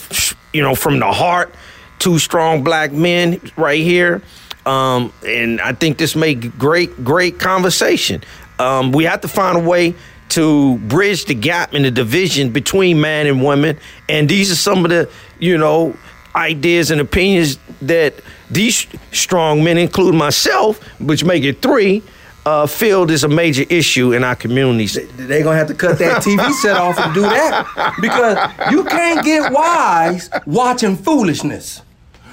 you 0.53 0.63
know, 0.63 0.75
from 0.75 0.99
the 0.99 1.11
heart. 1.11 1.55
Two 1.99 2.19
strong 2.19 2.63
black 2.63 2.93
men 2.93 3.41
right 3.57 3.81
here. 3.81 4.23
Um, 4.67 5.13
and 5.27 5.61
I 5.61 5.73
think 5.73 5.99
this 5.99 6.15
made 6.15 6.59
great, 6.59 7.05
great 7.05 7.39
conversation. 7.39 8.23
Um, 8.59 8.93
we 8.93 9.05
have 9.05 9.23
to 9.23 9.29
find 9.29 9.57
a 9.57 9.61
way 9.61 9.95
to 10.31 10.79
bridge 10.79 11.25
the 11.25 11.35
gap 11.35 11.75
in 11.75 11.83
the 11.83 11.91
division 11.91 12.51
between 12.51 13.01
man 13.01 13.27
and 13.27 13.43
women. 13.45 13.79
And 14.09 14.29
these 14.29 14.53
are 14.53 14.57
some 14.57 14.85
of 14.85 14.91
the, 14.91 15.11
you 15.39 15.59
know, 15.59 15.97
ideas 16.35 16.91
and 16.91 17.01
opinions 17.01 17.59
that 17.83 18.15
these 18.51 18.87
strong 19.13 19.65
men, 19.65 19.79
include 19.79 20.15
myself, 20.15 20.83
which 21.01 21.25
make 21.25 21.43
it 21.45 21.63
three, 21.63 22.03
uh, 22.47 22.67
feel 22.67 23.11
is 23.11 23.25
a 23.25 23.29
major 23.29 23.65
issue 23.69 24.13
in 24.13 24.25
our 24.25 24.37
communities. 24.37 24.99
They're 25.17 25.43
gonna 25.43 25.57
have 25.57 25.69
to 25.69 25.75
cut 25.75 25.99
that 25.99 26.23
TV 26.23 26.51
set 26.63 26.77
off 26.77 26.99
and 26.99 27.15
do 27.15 27.23
that 27.23 27.95
because 28.01 28.73
you 28.73 28.85
can't 28.85 29.25
get 29.25 29.53
wise 29.53 30.31
watching 30.47 30.97
foolishness. 30.97 31.83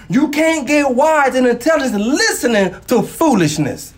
You 0.10 0.30
can't 0.30 0.66
get 0.66 0.96
wise 0.96 1.36
and 1.36 1.46
intelligent 1.46 2.02
listening 2.02 2.76
to 2.88 3.02
foolishness. 3.02 3.94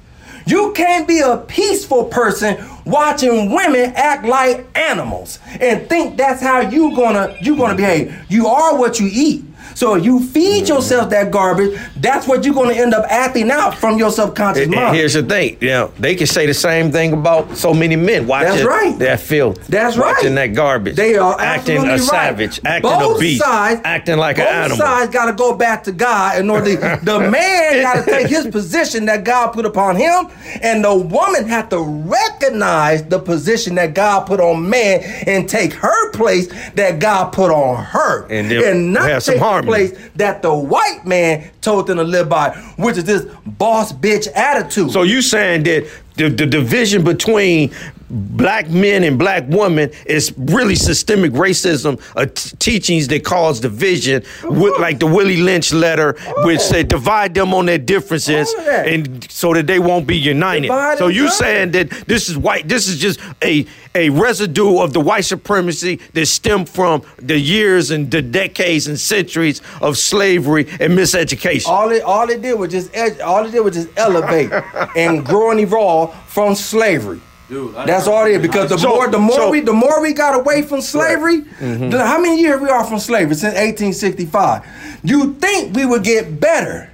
You 0.48 0.72
can't 0.74 1.08
be 1.08 1.20
a 1.20 1.38
peaceful 1.38 2.06
person 2.06 2.58
watching 2.86 3.52
women 3.54 3.94
act 3.96 4.26
like 4.26 4.66
animals 4.76 5.38
and 5.60 5.88
think 5.88 6.18
that's 6.18 6.42
how 6.42 6.62
you 6.62 6.96
gonna 6.96 7.38
you 7.42 7.56
gonna 7.56 7.76
behave. 7.76 8.26
You 8.30 8.48
are 8.48 8.76
what 8.76 9.00
you 9.00 9.10
eat. 9.12 9.46
So 9.80 9.96
if 9.96 10.04
you 10.04 10.20
feed 10.20 10.66
mm-hmm. 10.66 10.74
yourself 10.74 11.10
that 11.12 11.32
garbage, 11.32 11.80
that's 11.96 12.28
what 12.28 12.44
you're 12.44 12.54
gonna 12.54 12.74
end 12.74 12.94
up 12.94 13.06
acting 13.08 13.50
out 13.50 13.74
from 13.74 13.98
your 13.98 14.12
subconscious 14.12 14.66
And- 14.66 14.74
and 14.74 14.84
mind. 14.84 14.98
here's 14.98 15.14
the 15.14 15.24
thing, 15.24 15.56
you 15.62 15.70
know, 15.70 15.92
they 15.98 16.16
can 16.16 16.28
say 16.28 16.46
the 16.46 16.54
same 16.54 16.92
thing 16.92 17.14
about 17.14 17.56
so 17.56 17.74
many 17.74 17.96
men 17.96 18.28
watching 18.28 18.50
That's 18.50 18.64
right. 18.66 19.00
that 19.00 19.22
filth. 19.22 19.66
That's 19.68 19.96
right. 19.96 20.14
Watching 20.16 20.36
that 20.36 20.48
garbage. 20.48 20.98
They 20.98 21.16
are 21.16 21.40
acting 21.40 21.78
a 21.78 21.92
right. 21.92 22.02
savage, 22.02 22.60
acting 22.66 22.92
both 22.92 23.16
a 23.16 23.20
beast, 23.22 23.42
sides, 23.42 23.80
acting 23.86 24.18
like 24.18 24.38
an 24.38 24.48
animal. 24.48 24.78
Both 24.78 24.86
sides 24.86 25.14
got 25.14 25.28
to 25.28 25.34
go 25.34 25.56
back 25.56 25.86
to 25.86 25.94
God 25.94 26.40
in 26.40 26.50
order. 26.50 26.76
To, 26.76 27.00
the 27.06 27.20
man 27.30 27.82
got 27.82 28.04
to 28.04 28.12
take 28.12 28.28
his 28.28 28.48
position 28.48 29.06
that 29.06 29.24
God 29.24 29.54
put 29.54 29.66
upon 29.66 29.96
him, 29.96 30.28
and 30.62 30.84
the 30.84 30.94
woman 30.94 31.48
had 31.48 31.70
to 31.70 31.80
recognize 31.80 33.04
the 33.04 33.20
position 33.20 33.76
that 33.76 33.94
God 33.94 34.26
put 34.26 34.42
on 34.42 34.70
man 34.70 35.02
and 35.26 35.48
take 35.48 35.72
her 35.72 36.12
place 36.12 36.50
that 36.74 37.00
God 37.00 37.32
put 37.32 37.50
on 37.50 37.82
her, 37.86 38.26
And 38.26 38.52
then 38.52 38.92
not 38.92 39.10
have 39.10 39.24
some 39.24 39.36
take 39.36 39.42
harmony. 39.42 39.69
Place 39.70 40.10
that 40.16 40.42
the 40.42 40.54
white 40.54 41.06
man 41.06 41.50
told 41.62 41.88
them 41.88 41.98
to 41.98 42.04
live 42.04 42.30
by, 42.30 42.56
which 42.78 42.98
is 42.98 43.04
this 43.06 43.26
boss 43.46 43.94
bitch 43.94 44.28
attitude. 44.36 44.92
So 44.92 45.04
you 45.04 45.22
saying 45.22 45.64
that 45.64 45.90
the, 46.16 46.30
the 46.30 46.46
division 46.46 47.04
between 47.04 47.72
black 48.10 48.70
men 48.70 49.04
and 49.04 49.18
black 49.20 49.44
women 49.48 49.92
is 50.06 50.34
really 50.38 50.76
systemic 50.76 51.32
racism, 51.34 52.02
uh, 52.16 52.26
t- 52.26 52.56
teachings 52.58 53.08
that 53.10 53.24
cause 53.24 53.60
division, 53.60 54.24
with, 54.44 54.80
like 54.80 55.00
the 55.00 55.06
Willie 55.08 55.38
Lynch 55.38 55.72
letter, 55.74 56.14
which 56.44 56.60
said 56.62 56.88
divide 56.88 57.34
them 57.34 57.54
on 57.54 57.66
their 57.68 57.78
differences, 57.78 58.50
All 58.54 58.60
of 58.60 58.66
that. 58.66 58.88
and 58.88 59.32
so 59.32 59.54
that 59.54 59.68
they 59.68 59.80
won't 59.80 60.08
be 60.08 60.18
united. 60.18 60.64
Divide 60.64 60.98
so 60.98 61.08
you 61.08 61.30
saying 61.30 61.72
that 61.72 61.90
this 62.08 62.30
is 62.30 62.38
white? 62.38 62.68
This 62.68 62.88
is 62.88 62.98
just 63.00 63.20
a 63.44 63.66
a 63.96 64.10
residue 64.12 64.80
of 64.80 64.94
the 64.94 65.00
white 65.00 65.26
supremacy 65.26 65.96
that 66.14 66.26
stemmed 66.28 66.70
from 66.70 67.02
the 67.18 67.38
years 67.38 67.90
and 67.90 68.12
the 68.12 68.22
decades 68.22 68.88
and 68.88 69.00
centuries 69.00 69.62
of 69.82 69.98
slavery 69.98 70.68
and 70.80 70.94
miseducation. 70.98 71.68
All 71.68 71.92
it 71.92 72.04
all 72.04 72.30
it 72.30 72.42
did 72.42 72.54
was 72.58 72.72
just 72.72 72.96
ed- 72.96 73.20
all 73.22 73.46
it 73.46 73.52
did 73.52 73.62
was 73.62 73.74
just 73.76 73.90
elevate 73.98 74.52
and 74.96 75.26
grow 75.26 75.52
and 75.52 75.60
evolve 75.60 76.16
from 76.28 76.56
slavery. 76.56 77.20
Dude, 77.50 77.74
That's 77.86 78.08
all 78.08 78.26
it 78.28 78.32
is. 78.34 78.42
Because 78.42 78.70
the 78.70 78.78
So- 78.78 78.90
more 78.90 79.08
the 79.08 79.18
more 79.20 79.36
so- 79.36 79.50
we 79.50 79.60
the 79.62 79.74
more 79.74 80.02
we 80.02 80.14
got 80.14 80.36
away 80.40 80.62
from 80.62 80.82
slavery, 80.82 81.42
Mm-hmm. 81.60 81.90
the- 81.90 82.06
how 82.06 82.20
many 82.20 82.40
years 82.40 82.62
we 82.62 82.70
are 82.70 82.84
from 82.84 83.00
slavery 83.00 83.36
since 83.36 83.56
1865? 83.56 84.62
You 85.04 85.36
think 85.42 85.76
we 85.76 85.86
would 85.86 86.04
get 86.04 86.40
better. 86.40 86.90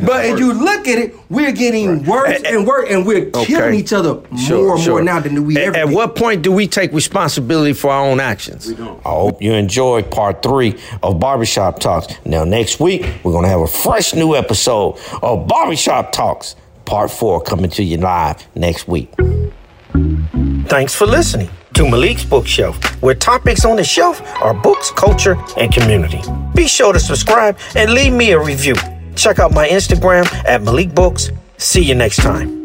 But 0.00 0.24
if 0.24 0.38
you 0.38 0.54
look 0.54 0.88
at 0.88 0.98
it, 0.98 1.14
we're 1.28 1.52
getting 1.52 2.04
worse 2.06 2.40
and 2.46 2.66
worse, 2.66 2.88
and 2.88 3.04
we're 3.04 3.26
killing 3.26 3.74
each 3.74 3.92
other 3.92 4.14
more 4.30 4.76
and 4.76 4.86
more 4.88 5.02
now 5.02 5.20
than 5.20 5.44
we 5.44 5.58
at, 5.58 5.62
ever 5.64 5.76
At 5.76 5.86
did. 5.88 5.94
what 5.94 6.16
point 6.16 6.40
do 6.40 6.50
we 6.50 6.66
take 6.66 6.90
responsibility 6.94 7.74
for 7.74 7.90
our 7.90 8.06
own 8.06 8.18
actions? 8.18 8.66
We 8.68 8.76
don't. 8.76 8.98
I 9.04 9.10
hope 9.10 9.42
you 9.42 9.52
enjoyed 9.52 10.10
part 10.10 10.42
three 10.42 10.76
of 11.02 11.20
Barbershop 11.20 11.80
Talks. 11.80 12.06
Now, 12.24 12.44
next 12.44 12.80
week, 12.80 13.06
we're 13.24 13.32
going 13.32 13.44
to 13.44 13.50
have 13.50 13.60
a 13.60 13.66
fresh 13.66 14.14
new 14.14 14.34
episode 14.34 14.96
of 15.22 15.46
Barbershop 15.46 16.12
Talks. 16.12 16.56
Part 16.86 17.10
four 17.10 17.42
coming 17.42 17.68
to 17.72 17.82
you 17.84 17.98
live 17.98 18.38
next 18.54 18.88
week. 18.88 19.10
Thanks 20.66 20.94
for 20.94 21.06
listening 21.06 21.50
to 21.74 21.88
Malik's 21.88 22.24
Bookshelf, 22.24 22.76
where 23.02 23.14
topics 23.14 23.64
on 23.64 23.76
the 23.76 23.84
shelf 23.84 24.20
are 24.40 24.54
books, 24.54 24.90
culture, 24.90 25.36
and 25.58 25.72
community. 25.72 26.22
Be 26.54 26.66
sure 26.66 26.92
to 26.92 27.00
subscribe 27.00 27.58
and 27.76 27.92
leave 27.92 28.12
me 28.12 28.32
a 28.32 28.42
review. 28.42 28.74
Check 29.14 29.38
out 29.38 29.52
my 29.52 29.68
Instagram 29.68 30.24
at 30.46 30.62
Malik 30.62 30.94
Books. 30.94 31.30
See 31.58 31.82
you 31.82 31.94
next 31.94 32.16
time. 32.16 32.63